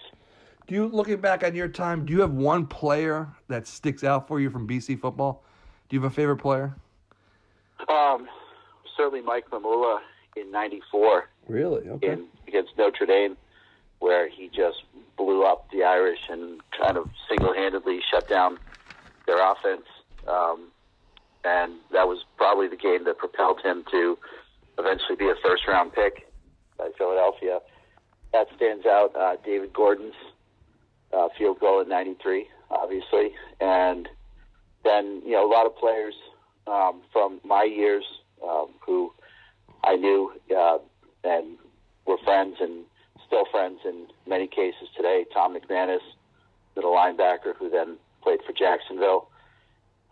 Do 0.66 0.74
you, 0.74 0.88
looking 0.88 1.20
back 1.20 1.44
on 1.44 1.54
your 1.54 1.68
time, 1.68 2.04
do 2.04 2.12
you 2.12 2.20
have 2.20 2.32
one 2.32 2.66
player 2.66 3.28
that 3.48 3.66
sticks 3.66 4.02
out 4.02 4.26
for 4.26 4.40
you 4.40 4.50
from 4.50 4.66
BC 4.66 5.00
football? 5.00 5.44
Do 5.88 5.96
you 5.96 6.02
have 6.02 6.10
a 6.10 6.14
favorite 6.14 6.38
player? 6.38 6.74
Um, 7.88 8.26
certainly 8.96 9.22
Mike 9.22 9.50
Mamula 9.50 9.98
in 10.36 10.50
'94. 10.50 11.28
Really? 11.48 11.88
Okay. 11.88 12.12
In, 12.12 12.26
against 12.48 12.72
Notre 12.78 13.06
Dame, 13.06 13.36
where 13.98 14.28
he 14.28 14.48
just 14.48 14.82
blew 15.16 15.44
up 15.44 15.70
the 15.70 15.82
Irish 15.84 16.20
and 16.28 16.60
kind 16.78 16.96
of 16.96 17.08
single-handedly 17.28 18.00
shut 18.10 18.28
down 18.28 18.58
their 19.26 19.38
offense. 19.38 19.86
Um, 20.28 20.68
and 21.44 21.74
that 21.92 22.08
was 22.08 22.24
probably 22.36 22.68
the 22.68 22.76
game 22.76 23.04
that 23.04 23.18
propelled 23.18 23.60
him 23.62 23.84
to 23.90 24.18
eventually 24.78 25.16
be 25.16 25.26
a 25.26 25.34
first-round 25.42 25.92
pick 25.92 26.30
by 26.76 26.90
Philadelphia. 26.98 27.60
That 28.32 28.48
stands 28.56 28.84
out. 28.84 29.14
Uh, 29.16 29.36
David 29.44 29.72
Gordon's 29.72 30.14
uh, 31.12 31.28
field 31.38 31.60
goal 31.60 31.80
in 31.80 31.88
'93, 31.88 32.48
obviously, 32.70 33.32
and 33.60 34.08
then 34.84 35.22
you 35.24 35.32
know 35.32 35.46
a 35.46 35.50
lot 35.50 35.66
of 35.66 35.76
players 35.76 36.14
um, 36.66 37.02
from 37.12 37.40
my 37.44 37.62
years 37.62 38.04
um, 38.42 38.68
who 38.84 39.12
I 39.84 39.96
knew 39.96 40.32
uh, 40.56 40.78
and 41.24 41.56
were 42.06 42.18
friends 42.24 42.56
and 42.60 42.84
still 43.26 43.44
friends 43.50 43.80
in 43.84 44.06
many 44.26 44.46
cases 44.46 44.88
today. 44.96 45.24
Tom 45.32 45.56
McManus, 45.56 46.00
middle 46.74 46.92
linebacker, 46.92 47.54
who 47.58 47.68
then 47.68 47.96
played 48.22 48.40
for 48.46 48.52
Jacksonville, 48.52 49.28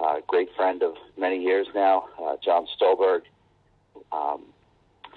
uh, 0.01 0.17
great 0.27 0.49
friend 0.57 0.83
of 0.83 0.95
many 1.17 1.43
years 1.43 1.67
now. 1.75 2.07
Uh, 2.21 2.37
John 2.45 2.67
Stolberg, 2.77 3.23
um, 4.13 4.43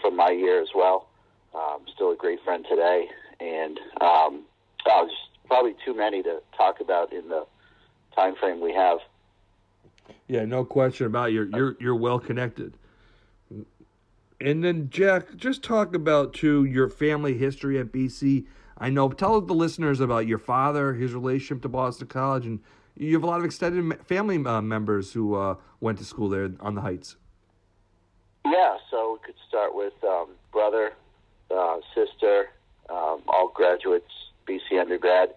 from 0.02 0.16
my 0.16 0.30
year 0.30 0.62
as 0.62 0.70
well, 0.76 1.08
um, 1.56 1.82
still 1.94 2.12
a 2.12 2.16
great 2.16 2.40
friend 2.44 2.66
today, 2.70 3.08
and 3.40 3.80
um, 4.02 4.44
oh, 4.86 5.06
just 5.08 5.48
probably 5.48 5.76
too 5.86 5.96
many 5.96 6.22
to 6.24 6.42
talk 6.56 6.80
about 6.80 7.12
in 7.12 7.28
the 7.30 7.46
time 8.16 8.36
frame 8.36 8.60
we 8.60 8.74
have. 8.74 9.00
Yeah, 10.28 10.46
no 10.46 10.64
question 10.66 11.08
about 11.08 11.30
it. 11.30 11.34
you're 11.34 11.48
you're 11.48 11.76
you're 11.80 11.96
well 11.96 12.20
connected. 12.20 12.74
And 14.40 14.64
then 14.64 14.90
Jack, 14.90 15.36
just 15.36 15.64
talk 15.64 15.96
about 15.96 16.34
too 16.34 16.64
your 16.64 16.90
family 16.90 17.38
history 17.38 17.80
at 17.80 17.92
BC. 17.92 18.46
I 18.78 18.90
know. 18.90 19.10
Tell 19.10 19.42
the 19.42 19.54
listeners 19.54 20.00
about 20.00 20.28
your 20.28 20.38
father, 20.38 20.94
his 20.94 21.14
relationship 21.14 21.64
to 21.64 21.70
Boston 21.70 22.08
College, 22.08 22.46
and 22.46 22.60
you 22.96 23.14
have 23.14 23.24
a 23.24 23.28
lot 23.28 23.40
of 23.40 23.46
extended 23.46 24.00
family 24.06 24.44
uh, 24.46 24.62
members 24.62 25.14
who 25.14 25.36
uh, 25.36 25.56
went 25.80 25.98
to 25.98 26.04
school 26.04 26.30
there 26.30 26.52
on 26.60 26.76
the 26.76 26.82
Heights. 26.82 27.16
Yeah, 28.46 28.78
so 28.92 29.14
we 29.14 29.26
could 29.26 29.36
start 29.48 29.76
with 29.76 29.94
um, 30.04 30.30
brother, 30.52 30.94
uh, 31.56 31.78
sister, 31.96 32.50
um, 32.90 33.22
all 33.28 33.52
graduates, 33.54 34.12
BC 34.48 34.80
undergrad. 34.80 35.34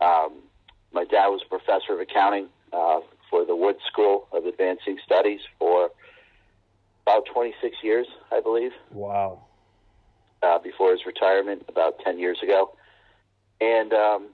Um, 0.00 0.42
my 0.92 1.04
dad 1.04 1.28
was 1.28 1.42
a 1.44 1.48
professor 1.48 1.92
of 1.92 2.00
accounting 2.00 2.48
uh, 2.72 3.00
for 3.30 3.44
the 3.44 3.54
Wood 3.54 3.76
School 3.86 4.26
of 4.32 4.46
Advancing 4.46 4.98
Studies 5.04 5.40
for 5.58 5.90
about 7.06 7.24
26 7.32 7.76
years, 7.82 8.06
I 8.30 8.40
believe. 8.40 8.72
Wow. 8.90 9.44
Uh, 10.42 10.58
before 10.58 10.90
his 10.92 11.06
retirement, 11.06 11.64
about 11.68 12.00
10 12.04 12.18
years 12.18 12.38
ago, 12.42 12.74
and 13.60 13.92
um, 13.92 14.28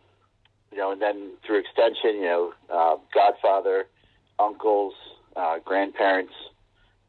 you 0.72 0.78
know, 0.78 0.92
and 0.92 1.02
then 1.02 1.32
through 1.46 1.58
extension, 1.58 2.16
you 2.16 2.22
know, 2.22 2.52
uh, 2.72 2.96
godfather, 3.12 3.86
uncles, 4.38 4.94
uh, 5.36 5.58
grandparents, 5.64 6.32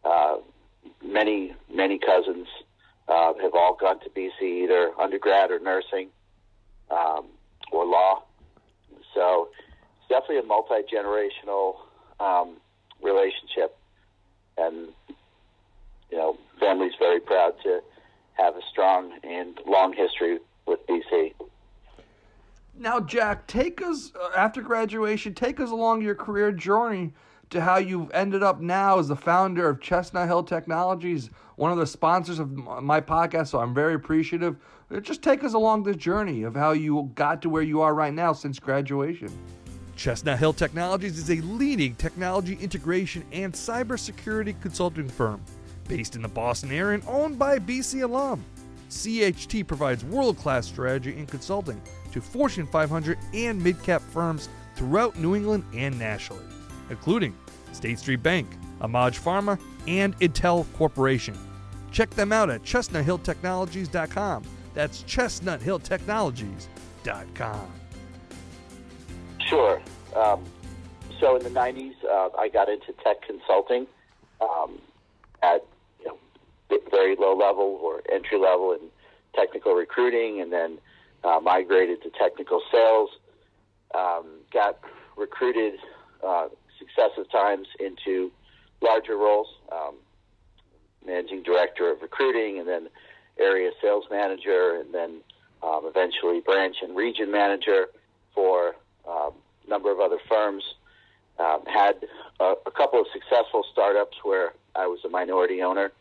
uh, 0.04 0.38
many 1.04 1.54
many 1.74 1.98
cousins 1.98 2.48
uh, 3.08 3.34
have 3.42 3.54
all 3.54 3.76
gone 3.80 4.00
to 4.02 4.10
BC 4.10 4.64
either 4.64 4.92
undergrad 5.00 5.52
or 5.52 5.60
nursing 5.60 6.10
um, 6.92 7.28
or 7.72 7.86
law. 7.86 8.24
So 9.14 9.50
it's 9.98 10.10
definitely 10.10 10.40
a 10.40 10.44
multi 10.44 10.82
generational 10.94 11.76
um, 12.20 12.58
relationship, 13.02 13.78
and 14.58 14.90
you 16.12 16.18
know, 16.18 16.38
family's 16.60 16.94
very 17.00 17.20
proud 17.20 17.54
to 17.64 17.82
have 18.34 18.56
a 18.56 18.62
strong 18.72 19.12
and 19.24 19.60
long 19.68 19.94
history 19.94 20.40
with 20.66 20.86
BC. 20.88 21.34
Now, 22.78 23.00
Jack, 23.00 23.46
take 23.48 23.82
us 23.82 24.14
uh, 24.16 24.30
after 24.38 24.62
graduation. 24.62 25.34
Take 25.34 25.60
us 25.60 25.72
along 25.72 26.02
your 26.02 26.16
career 26.16 26.52
journey 26.52 27.14
to 27.50 27.60
how 27.60 27.78
you've 27.78 28.12
ended 28.12 28.44
up 28.44 28.62
now 28.62 29.00
as 29.00 29.08
the 29.08 29.16
founder 29.16 29.68
of 29.68 29.82
Chestnut 29.82 30.28
Hill 30.28 30.44
Technologies, 30.44 31.30
one 31.56 31.72
of 31.72 31.78
the 31.78 31.88
sponsors 31.88 32.40
of 32.40 32.52
my 32.56 33.02
podcast. 33.02 33.48
So 33.48 33.60
I'm 33.60 33.74
very 33.74 33.96
appreciative. 33.96 34.56
Uh, 34.90 35.00
just 35.02 35.22
take 35.22 35.44
us 35.44 35.54
along 35.54 35.84
the 35.84 35.96
journey 35.96 36.44
of 36.44 36.56
how 36.56 36.72
you 36.72 37.12
got 37.16 37.42
to 37.42 37.50
where 37.50 37.64
you 37.64 37.82
are 37.82 37.94
right 37.94 38.14
now 38.14 38.32
since 38.32 38.60
graduation. 38.60 39.30
Chestnut 39.98 40.40
Hill 40.40 40.54
Technologies 40.54 41.18
is 41.18 41.30
a 41.30 41.42
leading 41.42 41.96
technology 41.96 42.58
integration 42.62 43.26
and 43.34 43.52
cybersecurity 43.52 44.60
consulting 44.62 45.10
firm 45.10 45.44
based 45.90 46.16
in 46.16 46.22
the 46.22 46.30
Boston 46.30 46.72
area 46.72 46.96
and 46.96 47.04
owned 47.08 47.38
by 47.38 47.60
BC 47.60 48.04
alum. 48.04 48.42
CHT 48.90 49.68
provides 49.68 50.06
world 50.06 50.38
class 50.38 50.66
strategy 50.66 51.18
and 51.18 51.28
consulting 51.28 51.82
to 52.14 52.22
Fortune 52.22 52.66
500 52.66 53.20
and 53.34 53.62
mid 53.62 53.84
cap 53.84 54.02
firms 54.02 54.48
throughout 54.76 55.20
New 55.20 55.36
England 55.36 55.66
and 55.76 56.00
nationally, 56.00 56.46
including 56.90 57.36
State 57.74 58.00
Street 58.00 58.24
Bank, 58.24 58.48
AMAG 58.80 59.22
Pharma, 59.22 59.60
and 59.88 60.18
Intel 60.20 60.66
Corporation. 60.74 61.38
Check 61.92 62.10
them 62.12 62.32
out 62.32 62.50
at 62.50 62.64
chestnuthilltechnologies.com. 62.64 64.44
That's 64.74 65.04
chestnuthilltechnologies.com. 65.04 67.68
Sure. 69.48 69.82
Um, 70.16 70.44
so 71.20 71.36
in 71.36 71.44
the 71.44 71.50
90s, 71.50 71.94
uh, 72.06 72.30
I 72.38 72.48
got 72.50 72.70
into 72.70 72.94
tech 73.04 73.22
consulting 73.22 73.86
um, 74.42 74.80
at 75.42 75.66
very 76.92 77.16
low 77.16 77.36
level 77.36 77.80
or 77.82 78.02
entry 78.12 78.38
level 78.38 78.74
in 78.74 78.80
technical 79.36 79.74
recruiting, 79.74 80.42
and 80.42 80.52
then 80.52 80.78
uh, 81.24 81.40
migrated 81.42 82.02
to 82.04 82.10
technical 82.10 82.62
sales. 82.72 83.10
Um, 83.96 84.26
got 84.54 84.80
recruited 85.18 85.80
uh, 86.26 86.48
successive 86.78 87.30
times 87.32 87.68
into 87.80 88.32
larger 88.82 89.18
roles, 89.18 89.48
um, 89.72 89.96
managing 91.06 91.44
director 91.44 91.92
of 91.92 92.02
recruiting, 92.02 92.60
and 92.60 92.68
then 92.68 92.88
area 93.40 93.72
sales 93.82 94.06
manager, 94.12 94.80
and 94.80 94.94
then 94.94 95.22
um, 95.64 95.82
eventually 95.86 96.40
branch 96.40 96.78
and 96.82 96.96
region 96.96 97.32
manager 97.32 97.88
for 98.34 98.76
um, 99.08 99.32
a 99.66 99.70
number 99.70 99.92
of 99.92 100.00
other 100.00 100.20
firms. 100.28 100.64
Um, 101.40 101.62
had 101.66 101.96
a, 102.42 102.54
a 102.66 102.72
couple 102.72 103.00
of 103.00 103.08
successful 103.14 103.64
startups 103.72 104.18
where 104.24 104.54
I 104.76 104.88
was 104.88 105.00
a 105.06 105.10
minority 105.10 105.62
owner 105.62 105.94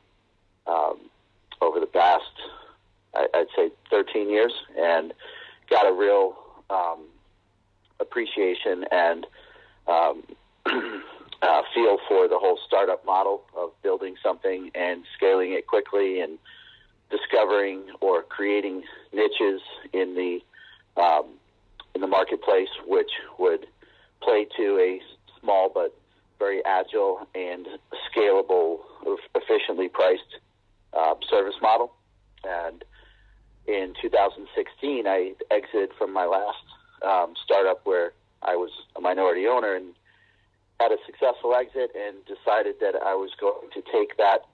um, 0.69 0.99
over 1.61 1.81
the 1.81 1.87
past, 1.87 2.25
I'd 3.15 3.47
say, 3.57 3.71
13 3.91 4.31
years, 4.31 4.53
and 4.79 5.13
got 5.71 5.87
a 5.87 5.93
real 5.93 6.37
um, 6.71 7.07
appreciation 8.01 8.85
and 8.91 9.27
um, 9.87 10.23
uh, 11.43 11.63
feel 11.75 11.99
for 12.09 12.29
the 12.29 12.39
whole 12.39 12.59
startup 12.67 13.05
model 13.05 13.43
of 13.57 13.71
building 13.83 14.17
something 14.23 14.71
and 14.75 15.05
scaling 15.17 15.53
it 15.53 15.67
quickly 15.67 16.21
and 16.21 16.39
discovering 17.11 17.83
or 18.01 18.23
creating 18.23 18.83
niches 19.13 19.61
in 19.93 20.15
the 20.15 20.41
um, 21.01 21.27
in 21.95 22.01
the 22.01 22.07
marketplace, 22.07 22.69
which 22.87 23.11
would 23.39 23.67
play 24.21 24.47
to 24.57 24.79
a 24.79 25.01
small 25.41 25.71
but 25.73 25.95
very 26.39 26.65
agile 26.65 27.27
and 27.35 27.67
scalable, 28.11 28.79
efficiently 29.35 29.89
priced 29.89 30.39
uh, 30.93 31.15
service 31.29 31.57
model. 31.61 31.93
And 32.45 32.85
in 33.67 33.95
2016, 34.01 35.07
I 35.07 35.35
exited 35.51 35.91
from 35.99 36.13
my 36.13 36.27
last 36.27 36.65
um, 37.05 37.35
startup 37.45 37.81
where 37.85 38.13
I 38.43 38.57
was 38.57 38.71
a 38.97 39.01
minority 39.01 39.47
owner 39.47 39.75
and 39.75 39.95
had 40.81 40.93
a 40.93 40.97
successful 41.07 41.55
exit 41.55 41.91
and 41.95 42.17
decided 42.25 42.77
that 42.81 42.95
I 42.95 43.15
was 43.15 43.31
going 43.41 43.69
to 43.75 43.83
take 43.93 44.17
that 44.17 44.47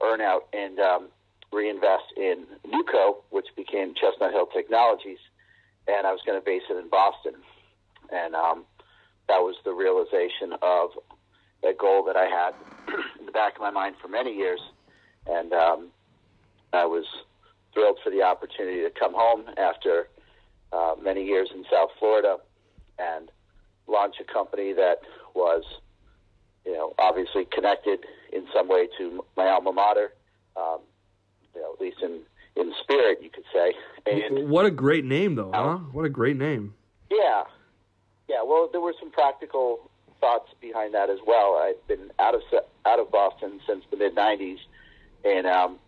earnout 0.00 0.40
and 0.52 0.78
um, 0.78 1.08
reinvest 1.52 2.12
in 2.16 2.46
NewCo, 2.66 3.16
which 3.30 3.46
became 3.56 3.94
Chestnut 3.94 4.32
Hill 4.32 4.46
Technologies, 4.46 5.18
and 5.88 6.06
I 6.06 6.12
was 6.12 6.20
going 6.24 6.38
to 6.38 6.44
base 6.44 6.62
it 6.70 6.76
in 6.76 6.88
Boston. 6.88 7.34
And 8.12 8.34
um, 8.34 8.64
that 9.28 9.38
was 9.38 9.56
the 9.64 9.72
realization 9.72 10.54
of 10.62 10.90
a 11.62 11.72
goal 11.72 12.04
that 12.04 12.16
I 12.16 12.26
had 12.26 12.54
in 13.18 13.26
the 13.26 13.32
back 13.32 13.54
of 13.56 13.60
my 13.60 13.70
mind 13.70 13.96
for 14.00 14.08
many 14.08 14.34
years. 14.34 14.60
And 15.26 15.52
um, 15.52 15.88
I 16.72 16.84
was 16.86 17.04
thrilled 17.72 17.98
for 18.02 18.10
the 18.10 18.22
opportunity 18.22 18.82
to 18.82 18.90
come 18.90 19.12
home 19.14 19.44
after 19.56 20.08
uh, 20.72 20.94
many 21.00 21.24
years 21.24 21.50
in 21.54 21.64
South 21.70 21.90
Florida 21.98 22.38
and 22.98 23.30
launch 23.86 24.16
a 24.20 24.32
company 24.32 24.72
that 24.72 25.00
was, 25.34 25.64
you 26.64 26.72
know, 26.72 26.94
obviously 26.98 27.46
connected 27.52 28.00
in 28.32 28.46
some 28.54 28.68
way 28.68 28.88
to 28.98 29.24
my 29.36 29.48
alma 29.48 29.72
mater, 29.72 30.12
um, 30.56 30.80
you 31.54 31.60
know, 31.60 31.72
at 31.74 31.80
least 31.80 31.98
in 32.02 32.20
in 32.56 32.72
spirit, 32.82 33.18
you 33.22 33.30
could 33.30 33.44
say. 33.52 33.72
And 34.06 34.50
what 34.50 34.66
a 34.66 34.70
great 34.70 35.04
name, 35.04 35.36
though, 35.36 35.52
huh? 35.54 35.78
What 35.92 36.04
a 36.04 36.08
great 36.08 36.36
name. 36.36 36.74
Yeah, 37.10 37.44
yeah. 38.28 38.42
Well, 38.44 38.68
there 38.70 38.80
were 38.80 38.94
some 38.98 39.10
practical 39.10 39.90
thoughts 40.20 40.50
behind 40.60 40.94
that 40.94 41.10
as 41.10 41.18
well. 41.26 41.56
I'd 41.62 41.76
been 41.86 42.10
out 42.18 42.34
of 42.34 42.42
out 42.86 42.98
of 42.98 43.10
Boston 43.10 43.60
since 43.66 43.84
the 43.90 43.96
mid 43.96 44.14
'90s, 44.14 44.58
and 45.24 45.46
um, 45.46 45.78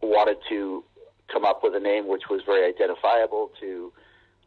wanted 0.00 0.38
to 0.48 0.84
come 1.32 1.44
up 1.44 1.60
with 1.62 1.74
a 1.74 1.80
name 1.80 2.08
which 2.08 2.24
was 2.28 2.42
very 2.44 2.68
identifiable 2.68 3.50
to 3.60 3.92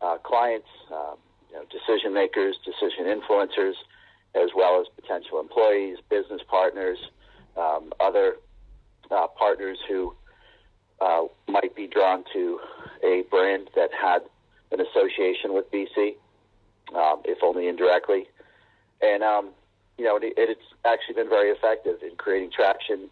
uh, 0.02 0.18
clients, 0.18 0.68
um, 0.92 1.16
you 1.50 1.56
know, 1.56 1.64
decision 1.72 2.14
makers, 2.14 2.56
decision 2.64 3.06
influencers, 3.06 3.74
as 4.36 4.50
well 4.56 4.82
as 4.82 4.88
potential 4.96 5.40
employees, 5.40 5.98
business 6.10 6.42
partners, 6.48 6.98
um, 7.58 7.92
other 8.00 8.36
uh, 9.10 9.28
partners 9.28 9.78
who 9.88 10.14
uh, 11.02 11.24
might 11.48 11.76
be 11.76 11.88
drawn 11.88 12.24
to 12.34 12.60
a 13.04 13.24
brand 13.30 13.70
that 13.76 13.90
had 13.94 14.20
an 14.72 14.80
association 14.82 15.54
with 15.54 15.72
BC, 15.72 16.16
um, 16.94 17.22
if 17.26 17.40
only 17.44 17.68
indirectly. 17.68 18.28
And, 19.02 19.24
um, 19.24 19.50
you 19.98 20.06
know, 20.06 20.18
it, 20.18 20.34
it's 20.38 20.62
actually 20.86 21.16
been 21.16 21.30
very 21.30 21.50
effective 21.50 22.02
in 22.02 22.16
creating 22.18 22.52
traction, 22.52 23.10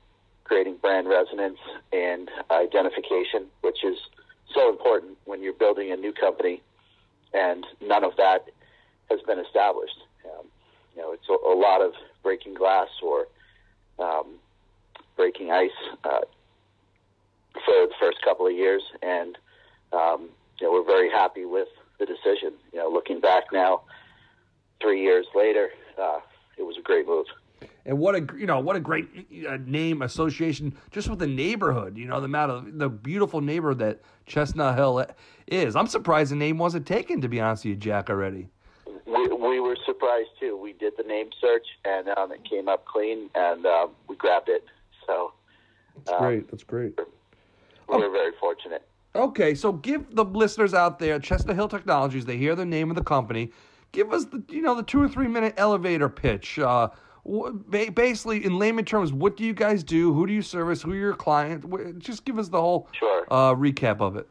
creating 0.53 0.77
brand 0.79 1.10
resonance, 1.10 1.57
and 1.91 2.29
identification, 2.51 3.48
which 3.62 3.83
is 3.83 3.98
so 4.53 4.69
important 4.69 5.17
when 5.25 5.41
you're 5.41 5.51
building 5.51 5.92
a 5.92 5.96
new 5.96 6.13
company 6.13 6.61
and 7.33 7.66
none 7.81 8.03
of 8.03 8.16
that 8.18 8.46
has 9.09 9.20
been 9.22 9.39
established. 9.39 9.98
Um, 10.25 10.46
you 10.96 11.01
know, 11.01 11.11
it's 11.11 11.27
a, 11.27 11.33
a, 11.33 11.57
lot 11.57 11.81
of 11.81 11.94
breaking 12.22 12.53
glass 12.53 12.87
or 13.01 13.25
um, 13.98 14.35
breaking 15.16 15.50
ice 15.50 15.72
uh, 16.03 16.22
for 17.66 17.87
the 17.87 17.94
first 18.00 18.22
couple 18.24 18.46
of 18.46 18.53
years, 18.53 18.83
and 19.01 19.35
um, 19.92 20.29
you 20.59 20.68
know, 20.68 20.74
we're 20.74 20.85
very 20.85 21.09
happy 21.09 21.46
with 21.46 21.70
the 21.98 22.05
decision. 22.05 22.53
You 22.72 22.77
know, 22.77 22.89
looking 22.89 23.20
back 23.20 23.46
now, 23.51 23.81
three 24.79 25.01
years 25.01 25.25
later, 25.33 25.70
uh, 26.00 26.20
it 26.59 26.63
was 26.63 26.77
a 26.77 26.83
great 26.83 27.07
move. 27.07 27.25
And 27.85 28.00
what 28.00 28.15
a 28.15 28.25
you 28.37 28.46
know 28.46 28.59
what 28.59 28.75
a 28.75 28.79
great 28.79 29.09
uh, 29.48 29.57
name 29.65 30.01
association 30.01 30.74
just 30.91 31.09
with 31.09 31.19
the 31.19 31.27
neighborhood. 31.27 31.98
You 31.98 32.05
know 32.05 32.19
the 32.19 32.25
amount 32.25 32.51
of 32.51 32.77
the 32.77 32.89
beautiful 32.89 33.41
neighborhood 33.41 33.79
that 33.79 34.01
Chestnut 34.25 34.75
Hill 34.75 35.05
is. 35.48 35.75
I'm 35.75 35.87
surprised 35.87 36.31
the 36.31 36.37
name 36.37 36.57
wasn't 36.57 36.87
taken. 36.87 37.19
To 37.22 37.27
be 37.27 37.41
honest 37.41 37.65
with 37.65 37.72
you, 37.72 37.75
Jack, 37.75 38.09
already. 38.09 38.48
We, 39.05 39.27
we 39.27 39.59
were 39.59 39.77
surprised 39.85 40.29
too. 40.39 40.57
We 40.57 40.74
did 40.74 40.93
the 40.98 41.03
name 41.03 41.29
search 41.41 41.67
and 41.83 42.07
um, 42.17 42.31
it 42.31 42.48
came 42.50 42.69
up 42.69 42.85
clean, 42.85 43.29
and 43.35 43.65
um, 43.65 43.91
we 44.07 44.15
grabbed 44.15 44.48
it. 44.48 44.63
So 45.05 45.33
that's 45.98 46.11
um, 46.11 46.19
great. 46.19 46.50
That's 46.50 46.63
great. 46.63 46.98
We're, 46.98 48.00
we're 48.00 48.05
oh. 48.07 48.11
very 48.11 48.31
fortunate. 48.39 48.87
Okay, 49.15 49.53
so 49.53 49.74
give 49.74 50.15
the 50.15 50.25
listeners 50.25 50.74
out 50.74 50.98
there 50.98 51.19
Chestnut 51.19 51.55
Hill 51.55 51.67
Technologies. 51.67 52.25
They 52.25 52.37
hear 52.37 52.55
the 52.55 52.65
name 52.65 52.89
of 52.89 52.96
the 52.96 53.03
company. 53.03 53.51
Give 53.91 54.11
us 54.11 54.25
the 54.25 54.43
you 54.50 54.61
know 54.61 54.74
the 54.74 54.83
two 54.83 55.01
or 55.01 55.07
three 55.07 55.27
minute 55.27 55.53
elevator 55.57 56.09
pitch. 56.09 56.57
Uh, 56.57 56.89
basically, 57.70 58.46
in 58.46 58.57
layman 58.57 58.86
terms, 58.86 59.14
what 59.14 59.38
do 59.38 59.44
you 59.44 59.53
guys 59.53 59.83
do? 59.83 60.14
Who 60.14 60.27
do 60.27 60.33
you 60.33 60.42
service? 60.42 60.81
Who 60.81 60.92
are 60.92 60.96
your 60.96 61.14
clients? 61.14 61.66
Just 61.98 62.25
give 62.25 62.38
us 62.38 62.50
the 62.50 62.59
whole 62.59 62.88
sure. 62.92 63.25
uh, 63.31 63.53
recap 63.53 64.01
of 64.01 64.18
it. 64.18 64.27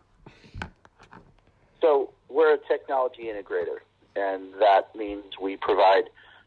So 1.80 2.10
we're 2.28 2.54
a 2.54 2.58
technology 2.68 3.24
integrator, 3.24 3.78
and 4.14 4.52
that 4.60 4.94
means 4.94 5.24
we 5.40 5.56
provide 5.56 6.04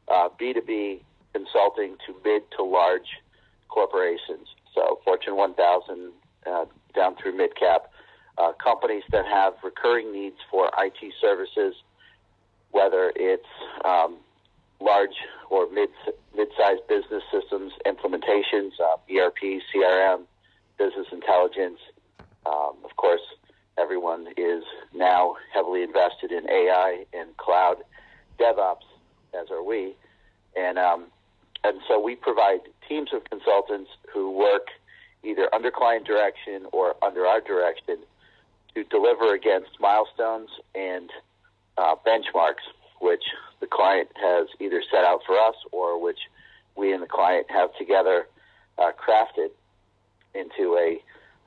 uh, 0.08 0.30
B2B 0.40 1.02
consulting 1.34 1.98
to 2.06 2.16
mid 2.24 2.44
to 2.58 2.64
large 2.64 3.22
corporations. 3.70 4.48
So 4.74 5.00
Fortune 5.04 5.36
1000 5.36 6.12
uh, 6.46 6.66
down 6.94 7.16
through 7.16 7.38
mid 7.38 7.56
cap 7.56 7.92
uh, 8.38 8.52
companies 8.64 9.04
that 9.12 9.26
have 9.26 9.54
recurring 9.64 10.12
needs 10.12 10.38
for 10.52 10.70
IT 10.78 11.14
services, 11.20 11.76
whether 12.72 13.12
it's 13.16 13.46
um, 13.84 14.18
large 14.80 15.16
or 15.50 15.70
mid 15.72 15.90
mid-sized 16.36 16.88
business 16.88 17.24
systems 17.32 17.74
implementations, 17.86 18.72
uh, 18.80 18.98
ERP, 19.14 19.62
CRM, 19.74 20.24
business 20.78 21.08
intelligence. 21.12 21.80
Um, 22.46 22.76
of 22.84 22.96
course, 22.98 23.22
everyone 23.78 24.28
is 24.38 24.64
now 24.94 25.36
heavily 25.54 25.84
invested 25.84 26.32
in 26.32 26.50
AI 26.50 27.06
and 27.14 27.36
cloud 27.38 27.78
DevOps, 28.40 28.86
as 29.34 29.50
are 29.52 29.64
we, 29.64 29.96
and 30.56 30.78
um, 30.78 31.06
and 31.64 31.80
so 31.88 32.00
we 32.00 32.16
provide 32.16 32.60
teams 32.88 33.10
of 33.14 33.24
consultants 33.26 33.90
who 34.14 34.32
work 34.32 34.68
either 35.24 35.54
under 35.54 35.72
client 35.72 36.06
direction 36.06 36.68
or 36.72 36.96
under 37.04 37.26
our 37.26 37.42
direction 37.42 37.98
to 38.76 38.84
deliver 38.86 39.34
against 39.34 39.72
milestones 39.80 40.50
and 40.76 41.10
uh, 41.78 41.96
benchmarks 42.06 42.66
which 43.00 43.24
the 43.60 43.68
client 43.68 44.10
has 44.16 44.48
either 44.60 44.82
set 44.92 45.04
out 45.04 45.22
for 45.26 45.38
us 45.38 45.56
or 45.72 46.02
which 46.02 46.20
we 46.76 46.94
and 46.94 47.02
the 47.02 47.08
client 47.08 47.48
have 47.50 47.70
together 47.78 48.28
uh, 48.78 48.92
crafted 48.94 49.50
into 50.34 50.76
a 50.76 51.02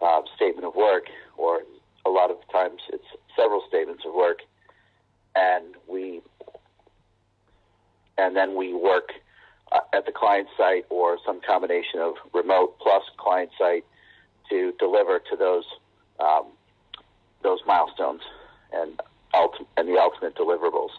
uh, 0.05 0.23
statement 0.37 0.67
of 0.67 0.75
work, 0.75 1.05
or 1.37 1.63
a 2.07 2.11
lot 2.11 2.31
of 2.31 2.37
times 2.51 2.81
it's 2.93 3.05
several 3.37 3.63
statements 3.69 4.05
of 4.07 4.15
work, 4.15 4.39
and 5.35 5.75
we 5.87 6.21
and 8.17 8.35
then 8.35 8.57
we 8.57 8.75
work 8.75 9.13
uh, 9.73 9.81
at 9.93 10.07
the 10.07 10.13
client 10.13 10.49
site 10.57 10.85
or 10.89 11.19
some 11.25 11.41
combination 11.47 12.01
of 12.01 12.15
remote 12.33 12.79
plus 12.81 13.03
client 13.17 13.51
site 13.59 13.85
to 14.49 14.73
deliver 14.79 15.19
to 15.31 15.37
those 15.37 15.65
um, 16.21 16.47
those 17.43 17.61
milestones 17.67 18.23
and 18.73 19.01
and 19.77 19.89
the 19.89 19.99
ultimate 19.99 20.35
deliverables 20.35 20.91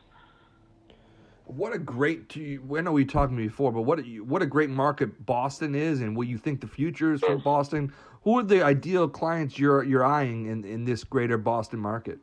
what 1.49 1.73
a 1.73 1.79
great 1.79 2.31
I 2.38 2.81
know 2.81 2.91
we 2.91 3.05
talked 3.05 3.35
before, 3.35 3.71
but 3.71 3.81
what 3.81 3.99
a, 3.99 4.03
what 4.19 4.41
a 4.41 4.45
great 4.45 4.69
market 4.69 5.25
Boston 5.25 5.73
is, 5.73 6.01
and 6.01 6.15
what 6.15 6.27
you 6.27 6.38
think 6.38 6.62
the 6.62 6.67
future 6.67 7.13
is 7.13 7.21
for 7.21 7.38
Boston. 7.38 7.91
Who 8.23 8.38
are 8.39 8.43
the 8.43 8.63
ideal 8.63 9.07
clients 9.07 9.57
you're 9.57 9.83
you're 9.83 10.05
eyeing 10.05 10.45
in, 10.45 10.63
in 10.63 10.85
this 10.85 11.03
greater 11.03 11.38
Boston 11.38 11.79
market? 11.79 12.19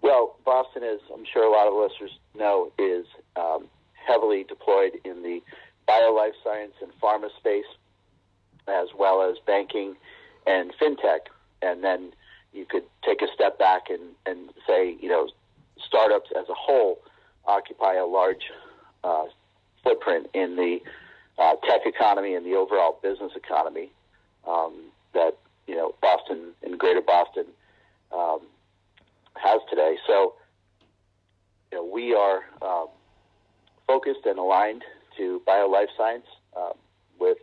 Well, 0.00 0.36
Boston 0.44 0.82
is, 0.82 1.00
I'm 1.12 1.24
sure 1.30 1.44
a 1.44 1.50
lot 1.50 1.66
of 1.66 1.74
listeners 1.74 2.18
know, 2.34 2.72
is 2.78 3.06
um, 3.34 3.68
heavily 3.92 4.44
deployed 4.44 4.92
in 5.04 5.22
the 5.22 5.42
bio 5.86 6.12
life 6.12 6.34
science 6.42 6.74
and 6.80 6.92
pharma 7.02 7.28
space, 7.36 7.66
as 8.68 8.88
well 8.96 9.28
as 9.28 9.36
banking 9.46 9.96
and 10.46 10.72
fintech. 10.80 11.26
And 11.60 11.82
then 11.82 12.12
you 12.52 12.64
could 12.64 12.84
take 13.04 13.20
a 13.20 13.26
step 13.34 13.58
back 13.58 13.90
and, 13.90 14.02
and 14.24 14.50
say, 14.66 14.96
you 15.00 15.08
know, 15.08 15.28
startups 15.84 16.30
as 16.38 16.48
a 16.48 16.54
whole 16.54 17.00
occupy 17.46 17.94
a 17.94 18.06
large 18.06 18.50
uh, 19.04 19.24
footprint 19.82 20.28
in 20.34 20.56
the 20.56 20.78
uh, 21.38 21.54
tech 21.68 21.82
economy 21.86 22.34
and 22.34 22.44
the 22.46 22.54
overall 22.54 22.98
business 23.02 23.32
economy 23.36 23.90
um, 24.46 24.72
that 25.14 25.36
you 25.66 25.74
know 25.74 25.94
Boston 26.00 26.52
and 26.62 26.78
Greater 26.78 27.00
Boston 27.00 27.46
um, 28.12 28.40
has 29.34 29.60
today. 29.68 29.96
So 30.06 30.34
you 31.72 31.78
know, 31.78 31.84
we 31.84 32.14
are 32.14 32.42
um, 32.62 32.88
focused 33.86 34.24
and 34.24 34.38
aligned 34.38 34.84
to 35.16 35.42
bio 35.46 35.68
life 35.68 35.88
science 35.96 36.26
um, 36.56 36.72
with 37.18 37.38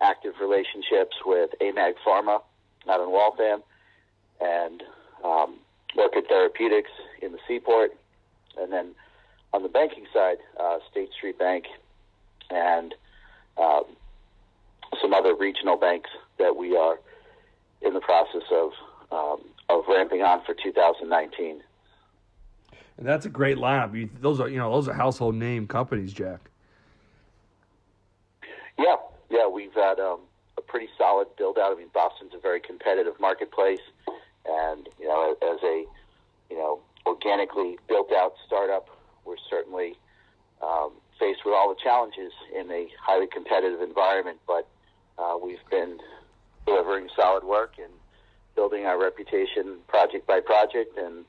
active 0.00 0.34
relationships 0.40 1.16
with 1.24 1.50
AMAG 1.60 1.94
Pharma 2.06 2.40
out 2.88 3.00
in 3.00 3.10
Waltham 3.10 3.62
and 4.40 4.82
um, 5.24 5.56
Orchid 5.96 6.26
Therapeutics 6.28 6.90
in 7.20 7.32
the 7.32 7.38
Seaport, 7.46 7.92
and 8.58 8.72
then 8.72 8.94
on 9.52 9.62
the 9.62 9.68
banking 9.68 10.06
side, 10.12 10.38
uh, 10.58 10.78
State 10.90 11.10
Street 11.12 11.38
Bank 11.38 11.64
and 12.50 12.94
um, 13.56 13.84
some 15.00 15.14
other 15.14 15.34
regional 15.34 15.76
banks 15.76 16.10
that 16.38 16.56
we 16.56 16.76
are 16.76 16.98
in 17.82 17.94
the 17.94 18.00
process 18.00 18.42
of 18.52 18.72
um, 19.12 19.40
of 19.68 19.84
ramping 19.88 20.22
on 20.22 20.44
for 20.44 20.54
2019. 20.54 21.62
And 22.98 23.06
that's 23.06 23.26
a 23.26 23.28
great 23.28 23.56
lineup. 23.56 23.94
You, 23.96 24.08
those 24.20 24.40
are 24.40 24.48
you 24.48 24.58
know 24.58 24.70
those 24.72 24.88
are 24.88 24.92
household 24.92 25.34
name 25.34 25.66
companies, 25.66 26.12
Jack. 26.12 26.40
Yeah, 28.78 28.96
yeah, 29.30 29.48
we've 29.48 29.74
had 29.74 29.98
um, 29.98 30.20
a 30.58 30.60
pretty 30.60 30.88
solid 30.96 31.28
build 31.36 31.58
out. 31.58 31.72
I 31.72 31.78
mean, 31.78 31.88
Boston's 31.92 32.32
a 32.34 32.38
very 32.38 32.60
competitive 32.60 33.14
marketplace, 33.20 33.80
and 34.46 34.88
you 34.98 35.08
know, 35.08 35.34
as 35.42 35.62
a 35.62 35.84
you 36.50 36.56
know 36.56 36.80
organically 37.06 37.78
built 37.88 38.12
out 38.12 38.34
startup, 38.46 38.88
we're 39.24 39.36
certainly 39.48 39.94
um, 40.62 40.92
faced 41.18 41.40
with 41.44 41.54
all 41.54 41.68
the 41.68 41.80
challenges 41.82 42.32
in 42.58 42.70
a 42.70 42.88
highly 43.00 43.26
competitive 43.26 43.80
environment. 43.80 44.38
But 44.46 44.66
uh, 45.18 45.36
we've 45.42 45.58
been 45.70 45.98
delivering 46.66 47.08
solid 47.16 47.44
work 47.44 47.74
and 47.78 47.92
building 48.54 48.86
our 48.86 49.00
reputation 49.00 49.78
project 49.88 50.26
by 50.26 50.40
project 50.40 50.98
and 50.98 51.24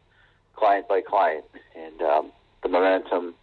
client 0.55 0.87
by 0.87 1.01
client, 1.01 1.45
and 1.75 2.01
um, 2.01 2.31
the 2.63 2.69
momentum 2.69 3.35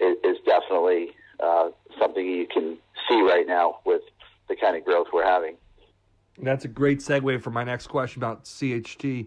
is, 0.00 0.16
is 0.22 0.36
definitely 0.46 1.10
uh, 1.40 1.70
something 1.98 2.24
you 2.24 2.46
can 2.46 2.78
see 3.08 3.20
right 3.22 3.46
now 3.46 3.78
with 3.84 4.02
the 4.48 4.56
kind 4.56 4.76
of 4.76 4.84
growth 4.84 5.08
we're 5.12 5.24
having. 5.24 5.56
That's 6.38 6.64
a 6.64 6.68
great 6.68 7.00
segue 7.00 7.42
for 7.42 7.50
my 7.50 7.64
next 7.64 7.86
question 7.86 8.20
about 8.22 8.44
CHT. 8.44 9.26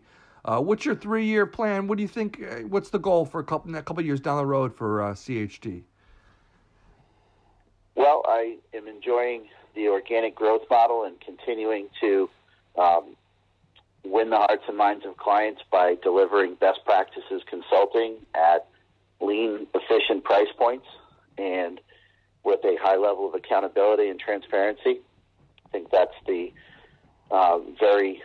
Uh, 0.50 0.60
what's 0.60 0.84
your 0.84 0.96
three-year 0.96 1.46
plan? 1.46 1.86
What 1.86 1.98
do 1.98 2.02
you 2.02 2.08
think? 2.08 2.42
Uh, 2.42 2.62
what's 2.62 2.90
the 2.90 2.98
goal 2.98 3.24
for 3.24 3.40
a 3.40 3.44
couple 3.44 3.76
a 3.76 3.84
couple 3.84 4.04
years 4.04 4.20
down 4.20 4.38
the 4.38 4.46
road 4.48 4.76
for 4.76 5.04
uh, 5.04 5.14
CHT? 5.14 5.84
Well, 7.94 8.24
I 8.26 8.58
am 8.74 8.88
enjoying 8.88 9.48
the 9.76 9.90
organic 9.90 10.34
growth 10.34 10.64
model 10.68 11.04
and 11.04 11.22
continuing 11.22 11.88
to 12.02 12.30
um, 12.80 13.16
win 14.04 14.32
the 14.32 14.38
hearts 14.38 14.64
and 14.68 14.76
minds 14.76 15.06
of 15.06 15.18
clients 15.18 15.62
by 15.72 15.98
delivering 16.02 16.56
best 16.56 16.80
practices 16.84 17.44
consulting 17.48 18.16
at 18.34 18.66
lean, 19.22 19.68
efficient 19.76 20.24
price 20.24 20.48
points 20.58 20.88
and 21.38 21.80
with 22.44 22.66
a 22.66 22.76
high 22.82 22.98
level 22.98 23.28
of 23.28 23.36
accountability 23.36 24.10
and 24.10 24.20
transparency. 24.20 25.02
I 25.68 25.70
think 25.72 25.92
that's 25.92 26.16
the 26.26 26.52
uh, 27.30 27.60
very 27.80 28.24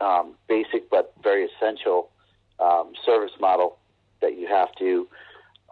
um, 0.00 0.34
basic 0.48 0.88
but 0.90 1.12
very 1.22 1.46
essential 1.46 2.10
um, 2.58 2.92
service 3.04 3.32
model 3.40 3.78
that 4.20 4.38
you 4.38 4.46
have 4.46 4.74
to 4.76 5.08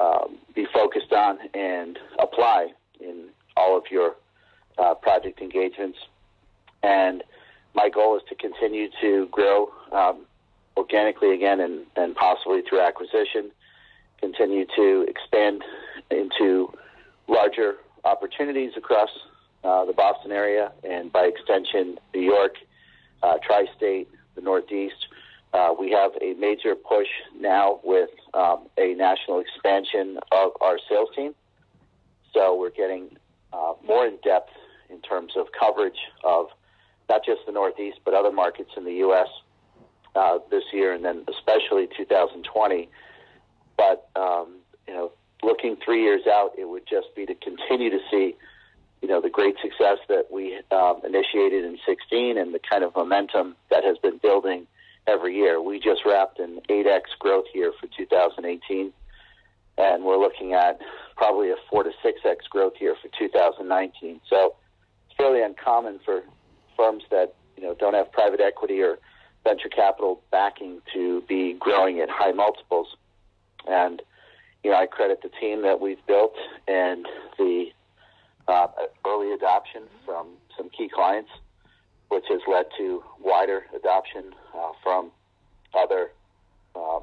um, 0.01 0.39
be 0.55 0.67
focused 0.73 1.13
on 1.13 1.39
and 1.55 1.99
apply 2.19 2.69
in 3.01 3.29
all 3.57 3.77
of 3.77 3.85
your 3.91 4.15
uh, 4.79 4.95
project 4.95 5.41
engagements. 5.41 5.99
And 6.83 7.23
my 7.75 7.89
goal 7.89 8.17
is 8.17 8.23
to 8.29 8.35
continue 8.35 8.89
to 9.01 9.27
grow 9.31 9.71
um, 9.93 10.25
organically 10.77 11.35
again 11.35 11.61
and, 11.61 11.85
and 11.97 12.15
possibly 12.15 12.63
through 12.69 12.81
acquisition, 12.81 13.51
continue 14.21 14.67
to 14.77 15.07
expand 15.09 15.63
into 16.11 16.73
larger 17.27 17.75
opportunities 18.05 18.73
across 18.77 19.11
uh, 19.65 19.85
the 19.85 19.93
Boston 19.93 20.31
area 20.31 20.73
and 20.89 21.13
by 21.13 21.25
extension, 21.25 21.99
New 22.15 22.23
York, 22.23 22.55
uh, 23.23 23.35
tri 23.45 23.67
state, 23.77 24.09
the 24.39 24.45
Northeast. 24.45 25.09
Uh, 25.53 25.75
we 25.79 25.91
have 25.91 26.13
a 26.23 26.35
major 26.35 26.75
push 26.75 27.09
now 27.39 27.81
with 27.83 28.11
um, 28.35 28.69
a 28.79 28.95
national 28.95 29.41
expansion 29.41 30.19
of 30.31 30.53
our 30.61 30.79
sales 30.89 31.09
team. 31.17 31.35
So 32.33 32.57
we're 32.59 32.71
getting 32.71 33.17
uh, 33.53 33.73
more 33.85 34.07
in 34.07 34.19
depth 34.23 34.53
in 34.91 35.01
terms 35.01 35.33
of 35.37 35.47
coverage 35.59 35.99
of 36.23 36.47
not 37.09 37.25
just 37.25 37.41
the 37.47 37.53
Northeast, 37.53 37.99
but 38.05 38.15
other 38.15 38.31
markets 38.31 38.71
in 38.77 38.85
the 38.85 38.95
U.S. 39.07 39.29
Uh, 40.15 40.39
this 40.51 40.65
year, 40.73 40.93
and 40.93 41.05
then 41.05 41.25
especially 41.29 41.89
2020. 41.97 42.89
But 43.77 44.09
um, 44.15 44.59
you 44.87 44.95
know, 44.95 45.13
looking 45.43 45.77
three 45.85 46.03
years 46.03 46.23
out, 46.27 46.53
it 46.59 46.69
would 46.69 46.87
just 46.89 47.15
be 47.17 47.27
to 47.27 47.35
continue 47.35 47.91
to 47.91 47.99
see, 48.11 48.37
you 49.01 49.09
know, 49.09 49.21
the 49.21 49.31
great 49.31 49.57
success 49.63 49.99
that 50.09 50.27
we 50.31 50.61
um, 50.71 51.01
initiated 51.05 51.65
in 51.65 51.79
16 51.87 52.39
and 52.39 52.55
the 52.55 52.59
kind 52.59 52.83
of 52.83 52.95
momentum 52.95 53.57
that 53.71 53.85
has 53.85 53.97
been 53.99 54.19
building 54.19 54.67
every 55.07 55.37
year. 55.37 55.61
We 55.63 55.79
just 55.79 56.03
wrapped 56.05 56.39
an 56.39 56.61
8x 56.69 57.19
growth 57.19 57.47
year 57.55 57.73
for 57.81 57.89
2018, 57.97 58.93
and 59.79 60.05
we're 60.05 60.19
looking 60.19 60.53
at 60.53 60.81
probably 61.17 61.51
a 61.51 61.57
4 61.71 61.85
to 61.85 61.91
6x 62.05 62.49
growth 62.51 62.75
year 62.81 62.95
for 63.01 63.09
2019. 63.19 64.21
So 64.29 64.55
it's 65.07 65.17
fairly 65.17 65.43
uncommon 65.43 66.01
for 66.05 66.23
firms 66.77 67.05
that 67.11 67.35
you 67.57 67.63
know 67.63 67.75
don't 67.75 67.95
have 67.95 68.13
private 68.13 68.41
equity 68.41 68.81
or 68.81 68.99
venture 69.45 69.69
capital 69.69 70.23
backing 70.31 70.81
to 70.93 71.23
be 71.23 71.55
growing 71.55 72.01
at 72.01 72.09
high 72.11 72.33
multiples. 72.33 72.89
And 73.67 74.03
you 74.65 74.71
know, 74.71 74.77
I 74.77 74.87
credit 74.87 75.21
the 75.23 75.31
team 75.41 75.63
that 75.63 75.81
we've 75.81 76.05
built 76.07 76.35
and 76.67 77.07
the 77.39 77.67
uh, 78.49 78.67
early 79.07 79.33
adoption 79.33 79.83
from 80.05 80.29
some 80.57 80.71
key 80.71 80.89
clients, 80.93 81.31
which 82.09 82.25
has 82.29 82.41
led 82.51 82.67
to 82.79 83.03
wider 83.21 83.65
adoption 83.77 84.35
uh, 84.57 84.71
from 84.83 85.11
other 85.79 86.11
um, 86.75 87.03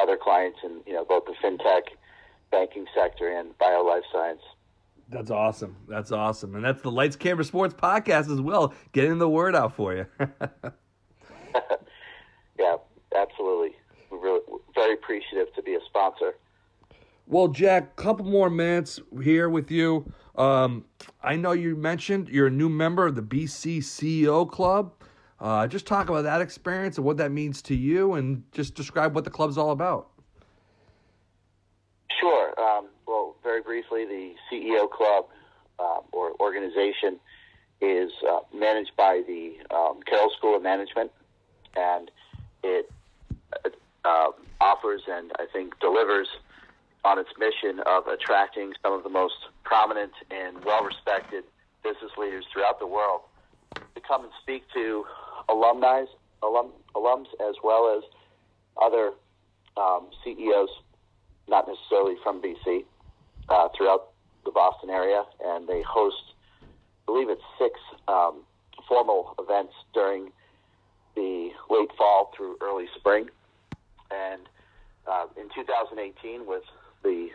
other 0.00 0.16
clients 0.16 0.58
in 0.64 0.80
you 0.86 0.92
know 0.92 1.04
both 1.04 1.24
the 1.26 1.34
fintech, 1.44 1.82
banking 2.50 2.86
sector, 2.94 3.28
and 3.28 3.56
bio 3.58 3.82
life 3.82 4.04
science. 4.12 4.40
That's 5.08 5.30
awesome. 5.30 5.76
That's 5.88 6.12
awesome, 6.12 6.54
and 6.54 6.64
that's 6.64 6.82
the 6.82 6.90
Lights 6.90 7.16
Camera 7.16 7.44
Sports 7.44 7.74
podcast 7.74 8.32
as 8.32 8.40
well, 8.40 8.72
getting 8.92 9.18
the 9.18 9.28
word 9.28 9.54
out 9.54 9.74
for 9.74 9.94
you. 9.94 10.06
yeah, 12.58 12.76
absolutely. 13.14 13.76
We're 14.10 14.20
really, 14.20 14.40
very 14.74 14.94
appreciative 14.94 15.52
to 15.54 15.62
be 15.62 15.74
a 15.74 15.80
sponsor. 15.86 16.34
Well, 17.26 17.48
Jack, 17.48 17.96
couple 17.96 18.24
more 18.26 18.50
minutes 18.50 19.00
here 19.22 19.48
with 19.48 19.70
you. 19.70 20.12
Um, 20.36 20.84
I 21.22 21.36
know 21.36 21.52
you 21.52 21.76
mentioned 21.76 22.28
you're 22.28 22.46
a 22.46 22.50
new 22.50 22.68
member 22.68 23.06
of 23.06 23.14
the 23.14 23.22
BC 23.22 23.78
CEO 23.78 24.50
Club. 24.50 24.92
Uh, 25.40 25.66
just 25.66 25.86
talk 25.86 26.08
about 26.08 26.22
that 26.22 26.40
experience 26.40 26.96
and 26.96 27.04
what 27.04 27.16
that 27.16 27.32
means 27.32 27.62
to 27.62 27.74
you, 27.74 28.14
and 28.14 28.44
just 28.52 28.74
describe 28.74 29.14
what 29.14 29.24
the 29.24 29.30
club's 29.30 29.58
all 29.58 29.72
about. 29.72 30.08
Sure. 32.20 32.54
Um, 32.60 32.86
well, 33.06 33.34
very 33.42 33.60
briefly, 33.60 34.04
the 34.04 34.34
CEO 34.50 34.88
Club 34.88 35.26
um, 35.80 36.02
or 36.12 36.32
organization 36.40 37.18
is 37.80 38.12
uh, 38.30 38.38
managed 38.54 38.92
by 38.96 39.22
the 39.26 39.54
um, 39.74 40.00
Carroll 40.06 40.30
School 40.38 40.56
of 40.56 40.62
Management, 40.62 41.10
and 41.76 42.10
it 42.62 42.88
uh, 44.04 44.28
offers 44.60 45.02
and 45.08 45.32
I 45.38 45.46
think 45.52 45.78
delivers 45.80 46.28
on 47.04 47.18
its 47.18 47.30
mission 47.38 47.80
of 47.86 48.06
attracting 48.06 48.72
some 48.82 48.92
of 48.92 49.02
the 49.02 49.08
most 49.08 49.34
prominent 49.64 50.12
and 50.30 50.64
well 50.64 50.84
respected 50.84 51.44
business 51.82 52.12
leaders 52.16 52.44
throughout 52.52 52.78
the 52.78 52.86
world 52.86 53.22
to 53.94 54.00
come 54.06 54.22
and 54.22 54.32
speak 54.42 54.62
to 54.72 55.04
alumni, 55.48 56.04
alum, 56.42 56.70
alums, 56.94 57.26
as 57.40 57.56
well 57.62 57.96
as 57.96 58.04
other 58.80 59.12
um, 59.76 60.08
CEOs, 60.24 60.68
not 61.48 61.66
necessarily 61.66 62.14
from 62.22 62.40
BC, 62.40 62.84
uh, 63.48 63.68
throughout 63.76 64.10
the 64.44 64.50
Boston 64.50 64.90
area. 64.90 65.24
And 65.44 65.68
they 65.68 65.82
host, 65.82 66.22
I 66.62 66.66
believe 67.06 67.28
it's 67.28 67.42
six 67.58 67.78
um, 68.06 68.42
formal 68.88 69.34
events 69.38 69.72
during 69.92 70.30
the 71.14 71.50
late 71.68 71.90
fall 71.98 72.32
through 72.36 72.56
early 72.60 72.86
spring. 72.96 73.28
And 74.10 74.48
uh, 75.06 75.26
in 75.36 75.48
2018, 75.54 76.46
with 76.46 76.62
the 77.02 77.28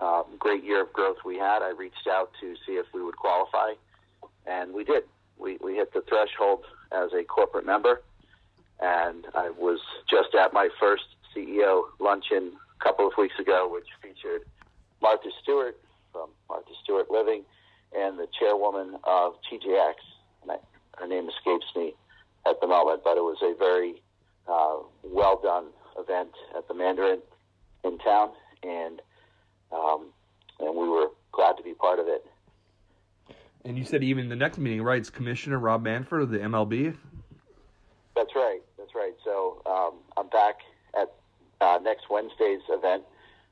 um, 0.00 0.24
great 0.38 0.64
year 0.64 0.82
of 0.82 0.92
growth 0.92 1.18
we 1.24 1.36
had, 1.36 1.62
I 1.62 1.70
reached 1.70 2.08
out 2.10 2.30
to 2.40 2.54
see 2.66 2.72
if 2.72 2.86
we 2.92 3.02
would 3.02 3.16
qualify, 3.16 3.72
and 4.46 4.72
we 4.74 4.84
did. 4.84 5.04
We, 5.38 5.58
we 5.62 5.74
hit 5.74 5.92
the 5.92 6.02
threshold 6.02 6.64
as 6.92 7.10
a 7.12 7.24
corporate 7.24 7.66
member, 7.66 8.02
and 8.80 9.26
I 9.34 9.50
was 9.50 9.80
just 10.08 10.34
at 10.34 10.52
my 10.52 10.68
first 10.78 11.04
CEO 11.34 11.84
luncheon 11.98 12.52
a 12.80 12.84
couple 12.84 13.06
of 13.06 13.12
weeks 13.16 13.38
ago, 13.38 13.68
which 13.72 13.86
featured 14.02 14.42
Martha 15.00 15.30
Stewart 15.42 15.78
from 16.12 16.30
Martha 16.48 16.70
Stewart 16.82 17.10
Living 17.10 17.44
and 17.96 18.18
the 18.18 18.26
chairwoman 18.38 18.96
of 19.04 19.34
TJX. 19.50 19.94
And 20.42 20.52
I, 20.52 20.56
her 20.98 21.06
name 21.06 21.28
escapes 21.28 21.66
me 21.74 21.94
at 22.46 22.60
the 22.60 22.66
moment, 22.66 23.02
but 23.04 23.16
it 23.16 23.22
was 23.22 23.38
a 23.42 23.54
very 23.58 24.02
uh, 24.48 24.78
well 25.02 25.40
done 25.42 25.66
event 25.98 26.30
at 26.56 26.68
the 26.68 26.74
Mandarin 26.74 27.20
in 27.84 27.98
town, 27.98 28.30
and 28.62 29.00
um, 29.72 30.06
and 30.60 30.76
we 30.76 30.88
were 30.88 31.08
glad 31.32 31.56
to 31.56 31.62
be 31.62 31.74
part 31.74 31.98
of 31.98 32.06
it. 32.08 32.26
And 33.64 33.78
you 33.78 33.84
said 33.84 34.02
even 34.02 34.28
the 34.28 34.36
next 34.36 34.58
meeting, 34.58 34.82
right? 34.82 34.98
It's 34.98 35.10
Commissioner 35.10 35.58
Rob 35.58 35.82
Manfred 35.82 36.22
of 36.22 36.30
the 36.30 36.38
MLB. 36.38 36.96
That's 38.16 38.34
right. 38.34 38.60
That's 38.76 38.94
right. 38.94 39.14
So 39.24 39.62
um, 39.66 39.94
I'm 40.16 40.28
back 40.28 40.56
at 41.00 41.12
uh, 41.60 41.78
next 41.82 42.10
Wednesday's 42.10 42.60
event, 42.68 43.04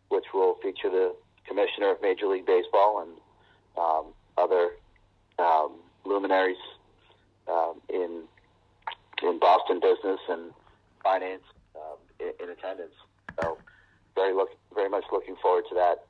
which 0.09 0.25
will 0.35 0.57
feature 0.63 0.91
the 0.91 1.15
Commissioner 1.47 1.93
of 1.93 2.03
Major 2.03 2.27
League 2.27 2.47
Baseball 2.47 3.03
and 3.03 3.13
um, 3.79 4.13
other 4.37 4.71
um, 5.39 5.77
luminaries 6.05 6.57
um, 7.49 7.81
in 7.89 8.25
in 9.23 9.39
Boston 9.39 9.81
business 9.81 10.21
and 10.29 10.51
finance 11.03 11.43
um, 11.77 11.99
in, 12.19 12.33
in 12.43 12.51
attendance. 12.51 12.95
So 13.41 13.59
very 14.15 14.35
look 14.35 14.51
very 14.75 14.89
much 14.89 15.05
looking 15.13 15.37
forward 15.41 15.65
to 15.69 15.75
that. 15.77 16.05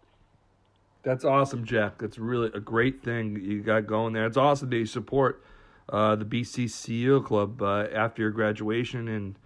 That's 1.02 1.24
awesome, 1.24 1.64
Jack. 1.64 1.98
That's 1.98 2.18
really 2.18 2.50
a 2.52 2.60
great 2.60 3.02
thing 3.02 3.40
you 3.40 3.62
got 3.62 3.86
going 3.86 4.12
there. 4.12 4.26
It's 4.26 4.36
awesome 4.36 4.68
that 4.70 4.76
you 4.76 4.86
support 4.86 5.42
uh, 5.88 6.16
the 6.16 6.24
BC 6.24 6.66
CEO 6.66 7.24
Club 7.24 7.62
uh, 7.62 7.86
after 7.92 8.22
your 8.22 8.30
graduation 8.30 9.08
and 9.08 9.38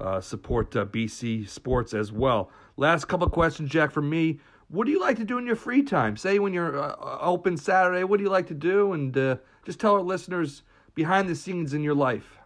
uh, 0.00 0.20
support 0.20 0.74
uh, 0.74 0.84
BC 0.86 1.48
Sports 1.48 1.94
as 1.94 2.10
well. 2.10 2.50
Last 2.76 3.06
couple 3.06 3.28
questions, 3.28 3.70
Jack, 3.70 3.92
from 3.92 4.08
me. 4.08 4.40
What 4.68 4.86
do 4.86 4.90
you 4.90 5.00
like 5.00 5.18
to 5.18 5.24
do 5.24 5.36
in 5.36 5.46
your 5.46 5.56
free 5.56 5.82
time? 5.82 6.16
Say 6.16 6.38
when 6.38 6.54
you're 6.54 6.80
uh, 6.80 7.18
open 7.20 7.58
Saturday, 7.58 8.04
what 8.04 8.16
do 8.16 8.24
you 8.24 8.30
like 8.30 8.46
to 8.46 8.54
do? 8.54 8.94
And 8.94 9.16
uh, 9.16 9.36
just 9.66 9.78
tell 9.78 9.92
our 9.92 10.00
listeners 10.00 10.62
behind 10.94 11.28
the 11.28 11.34
scenes 11.34 11.74
in 11.74 11.82
your 11.82 11.94
life. 11.94 12.38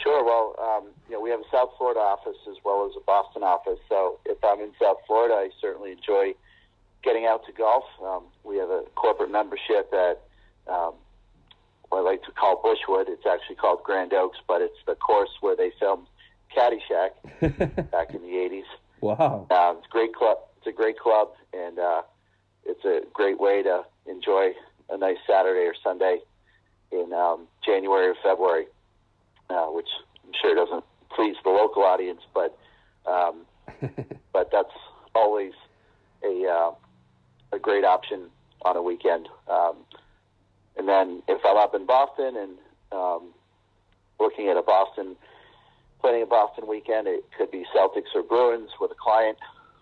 Sure. 0.00 0.24
Well, 0.24 0.56
um, 0.58 0.88
you 1.08 1.14
know, 1.14 1.20
we 1.20 1.28
have 1.30 1.40
a 1.40 1.50
South 1.52 1.70
Florida 1.76 2.00
office 2.00 2.38
as 2.50 2.56
well 2.64 2.86
as 2.88 2.96
a 2.96 3.04
Boston 3.04 3.42
office. 3.42 3.78
So 3.88 4.18
if 4.24 4.42
I'm 4.42 4.60
in 4.60 4.72
South 4.80 4.96
Florida, 5.06 5.34
I 5.34 5.50
certainly 5.60 5.92
enjoy 5.92 6.32
getting 7.02 7.26
out 7.26 7.44
to 7.46 7.52
golf. 7.52 7.84
Um, 8.02 8.24
we 8.44 8.56
have 8.58 8.70
a 8.70 8.84
corporate 8.94 9.30
membership 9.30 9.92
at 9.92 10.22
um, 10.68 10.94
what 11.88 11.98
I 11.98 12.00
like 12.02 12.22
to 12.24 12.32
call 12.32 12.62
Bushwood. 12.62 13.08
It's 13.08 13.26
actually 13.26 13.56
called 13.56 13.82
Grande 13.82 14.14
Oaks, 14.14 14.38
but 14.46 14.62
it's 14.62 14.78
the 14.86 14.94
course 14.94 15.30
where 15.40 15.56
they 15.56 15.72
filmed 15.78 16.06
Caddyshack 16.56 17.10
back 17.90 18.14
in 18.14 18.22
the 18.22 18.28
'80s. 18.28 18.64
Wow, 19.00 19.46
uh, 19.50 19.74
it's 19.76 19.86
a 19.86 19.90
great 19.90 20.14
club. 20.14 20.38
It's 20.58 20.66
a 20.66 20.72
great 20.72 20.98
club, 20.98 21.28
and 21.52 21.78
uh, 21.78 22.02
it's 22.64 22.84
a 22.84 23.00
great 23.12 23.40
way 23.40 23.62
to 23.62 23.84
enjoy 24.06 24.52
a 24.90 24.96
nice 24.96 25.18
Saturday 25.26 25.66
or 25.66 25.74
Sunday 25.82 26.20
in 26.90 27.12
um, 27.12 27.46
January 27.64 28.08
or 28.08 28.14
February, 28.22 28.66
uh, 29.50 29.66
which 29.66 29.88
I'm 30.24 30.32
sure 30.40 30.54
doesn't 30.54 30.84
please 31.14 31.36
the 31.42 31.50
local 31.50 31.82
audience, 31.82 32.20
but 32.34 32.56
um, 33.06 33.46
but 34.32 34.50
that's 34.50 34.74
always 35.14 35.52
a 36.24 36.46
uh, 36.46 36.70
a 37.52 37.58
great 37.58 37.84
option 37.84 38.28
on 38.62 38.76
a 38.76 38.82
weekend. 38.82 39.28
Um, 39.48 39.76
and 40.76 40.88
then 40.88 41.22
if 41.28 41.40
I'm 41.44 41.56
up 41.56 41.74
in 41.74 41.86
Boston 41.86 42.36
and 42.36 42.58
um, 42.92 43.34
looking 44.18 44.48
at 44.48 44.56
a 44.56 44.62
Boston, 44.62 45.16
planning 46.00 46.22
a 46.22 46.26
Boston 46.26 46.66
weekend, 46.66 47.06
it 47.06 47.24
could 47.36 47.50
be 47.50 47.64
Celtics 47.76 48.14
or 48.14 48.22
Bruins 48.22 48.70
with 48.80 48.90
a 48.90 48.96
client 49.00 49.38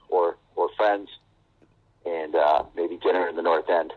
or 0.08 0.36
or 0.56 0.68
friends, 0.76 1.08
and 2.04 2.34
uh, 2.34 2.64
maybe 2.74 2.98
dinner 3.02 3.28
in 3.28 3.36
the 3.36 3.42
North 3.42 3.68
End. 3.70 3.92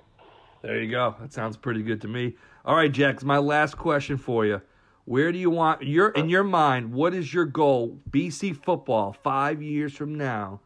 There 0.62 0.82
you 0.82 0.90
go. 0.90 1.16
That 1.20 1.34
sounds 1.34 1.58
pretty 1.58 1.82
good 1.82 2.02
to 2.02 2.08
me. 2.08 2.36
All 2.64 2.76
right, 2.76 2.92
Jack. 2.92 3.24
My 3.24 3.40
last 3.40 3.78
question 3.78 4.18
for 4.18 4.46
you. 4.46 4.62
Where 5.06 5.34
do 5.34 5.38
you 5.38 5.50
want 5.50 5.84
your 5.84 6.10
in 6.12 6.30
your 6.30 6.44
mind? 6.44 6.94
What 6.94 7.14
is 7.14 7.34
your 7.34 7.46
goal? 7.46 8.00
BC 8.10 8.56
football 8.64 9.12
five 9.12 9.62
years 9.62 9.94
from 9.94 10.16
now. 10.16 10.62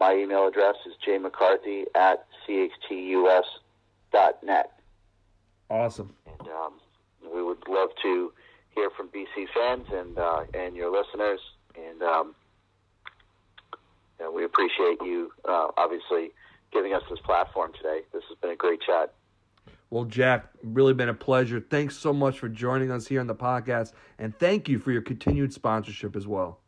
my 0.00 0.14
email 0.14 0.46
address 0.46 0.76
is 0.86 0.94
jmccarthy 1.06 1.84
at 1.94 2.26
chtus.net. 2.46 3.44
Awesome. 5.70 6.14
And 6.26 6.48
um, 6.48 6.74
we 7.34 7.42
would 7.42 7.68
love 7.68 7.90
to 8.02 8.32
hear 8.74 8.90
from 8.90 9.08
BC 9.08 9.48
fans 9.54 9.86
and 9.92 10.18
uh, 10.18 10.44
and 10.54 10.76
your 10.76 10.90
listeners, 10.90 11.40
and 11.76 12.02
um, 12.02 12.34
we 14.34 14.44
appreciate 14.44 14.98
you 15.02 15.32
uh, 15.48 15.68
obviously 15.76 16.30
giving 16.72 16.94
us 16.94 17.02
this 17.10 17.18
platform 17.20 17.72
today. 17.76 18.00
This 18.12 18.22
has 18.28 18.38
been 18.38 18.50
a 18.50 18.56
great 18.56 18.80
chat. 18.80 19.14
Well, 19.90 20.04
Jack, 20.04 20.48
really 20.62 20.92
been 20.92 21.08
a 21.08 21.14
pleasure. 21.14 21.60
Thanks 21.60 21.96
so 21.96 22.12
much 22.12 22.38
for 22.38 22.48
joining 22.48 22.90
us 22.90 23.06
here 23.06 23.20
on 23.20 23.26
the 23.26 23.34
podcast, 23.34 23.92
and 24.18 24.38
thank 24.38 24.68
you 24.68 24.78
for 24.78 24.92
your 24.92 25.02
continued 25.02 25.52
sponsorship 25.52 26.14
as 26.14 26.26
well. 26.26 26.60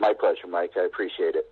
My 0.00 0.14
pleasure, 0.18 0.48
Mike. 0.48 0.72
I 0.76 0.84
appreciate 0.84 1.36
it. 1.36 1.51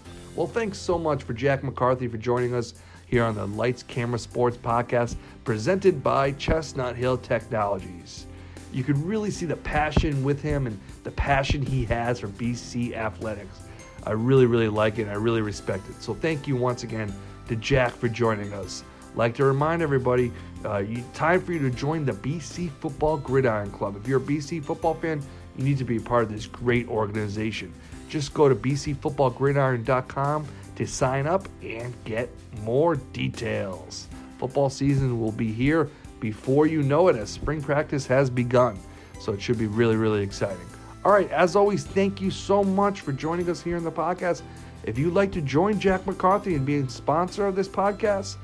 Well, 0.33 0.47
thanks 0.47 0.77
so 0.77 0.97
much 0.97 1.23
for 1.23 1.33
Jack 1.33 1.61
McCarthy 1.61 2.07
for 2.07 2.17
joining 2.17 2.53
us 2.53 2.73
here 3.05 3.25
on 3.25 3.35
the 3.35 3.45
Lights 3.47 3.83
Camera 3.83 4.17
Sports 4.17 4.55
podcast 4.55 5.17
presented 5.43 6.01
by 6.01 6.31
Chestnut 6.31 6.95
Hill 6.95 7.17
Technologies. 7.17 8.27
You 8.71 8.85
could 8.85 8.97
really 8.99 9.29
see 9.29 9.45
the 9.45 9.57
passion 9.57 10.23
with 10.23 10.41
him 10.41 10.67
and 10.67 10.79
the 11.03 11.11
passion 11.11 11.65
he 11.65 11.83
has 11.85 12.21
for 12.21 12.29
BC 12.29 12.95
athletics. 12.95 13.59
I 14.03 14.11
really, 14.11 14.45
really 14.45 14.69
like 14.69 14.99
it. 14.99 15.09
I 15.09 15.15
really 15.15 15.41
respect 15.41 15.89
it. 15.89 16.01
So 16.01 16.13
thank 16.13 16.47
you 16.47 16.55
once 16.55 16.83
again 16.83 17.13
to 17.49 17.57
Jack 17.57 17.91
for 17.91 18.07
joining 18.07 18.53
us. 18.53 18.85
Like 19.15 19.35
to 19.35 19.43
remind 19.43 19.81
everybody, 19.81 20.31
uh, 20.63 20.77
you, 20.77 21.03
time 21.13 21.41
for 21.41 21.51
you 21.51 21.59
to 21.59 21.69
join 21.69 22.05
the 22.05 22.13
BC 22.13 22.71
Football 22.79 23.17
Gridiron 23.17 23.69
Club. 23.69 23.97
If 23.97 24.07
you're 24.07 24.19
a 24.19 24.23
BC 24.23 24.63
football 24.63 24.93
fan, 24.93 25.21
you 25.57 25.65
need 25.65 25.77
to 25.77 25.83
be 25.83 25.97
a 25.97 26.01
part 26.01 26.23
of 26.23 26.31
this 26.31 26.45
great 26.45 26.87
organization. 26.87 27.73
Just 28.11 28.33
go 28.33 28.49
to 28.49 28.55
bcfootballgridiron.com 28.55 30.45
to 30.75 30.85
sign 30.85 31.27
up 31.27 31.47
and 31.63 31.93
get 32.03 32.29
more 32.61 32.95
details. 32.95 34.09
Football 34.37 34.69
season 34.69 35.21
will 35.21 35.31
be 35.31 35.49
here 35.49 35.89
before 36.19 36.67
you 36.67 36.83
know 36.83 37.07
it 37.07 37.15
as 37.15 37.29
spring 37.29 37.61
practice 37.61 38.05
has 38.05 38.29
begun. 38.29 38.77
So 39.21 39.31
it 39.31 39.41
should 39.41 39.57
be 39.57 39.67
really, 39.67 39.95
really 39.95 40.23
exciting. 40.23 40.65
All 41.05 41.13
right, 41.13 41.31
as 41.31 41.55
always, 41.55 41.85
thank 41.85 42.19
you 42.19 42.31
so 42.31 42.65
much 42.65 42.99
for 42.99 43.13
joining 43.13 43.49
us 43.49 43.61
here 43.61 43.77
in 43.77 43.83
the 43.85 43.91
podcast. 43.91 44.41
If 44.83 44.97
you'd 44.97 45.13
like 45.13 45.31
to 45.31 45.41
join 45.41 45.79
Jack 45.79 46.05
McCarthy 46.05 46.55
and 46.55 46.65
be 46.65 46.79
a 46.79 46.89
sponsor 46.89 47.47
of 47.47 47.55
this 47.55 47.69
podcast 47.69 48.35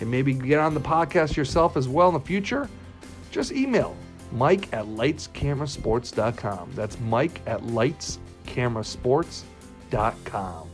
and 0.00 0.10
maybe 0.10 0.34
get 0.34 0.58
on 0.58 0.74
the 0.74 0.80
podcast 0.80 1.36
yourself 1.36 1.76
as 1.76 1.86
well 1.88 2.08
in 2.08 2.14
the 2.14 2.20
future, 2.20 2.68
just 3.30 3.52
email 3.52 3.96
Mike 4.32 4.72
at 4.72 4.86
lightscamerasports.com. 4.86 6.72
That's 6.74 6.98
Mike 6.98 7.40
at 7.46 7.60
lightscamerasports.com. 8.44 10.68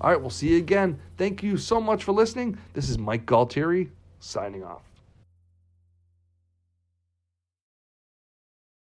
All 0.00 0.10
right, 0.10 0.20
we'll 0.20 0.30
see 0.30 0.50
you 0.50 0.58
again. 0.58 1.00
Thank 1.16 1.42
you 1.42 1.56
so 1.56 1.80
much 1.80 2.04
for 2.04 2.12
listening. 2.12 2.56
This 2.72 2.88
is 2.88 2.98
Mike 2.98 3.26
Galtieri 3.26 3.88
signing 4.20 4.62
off. 4.62 4.87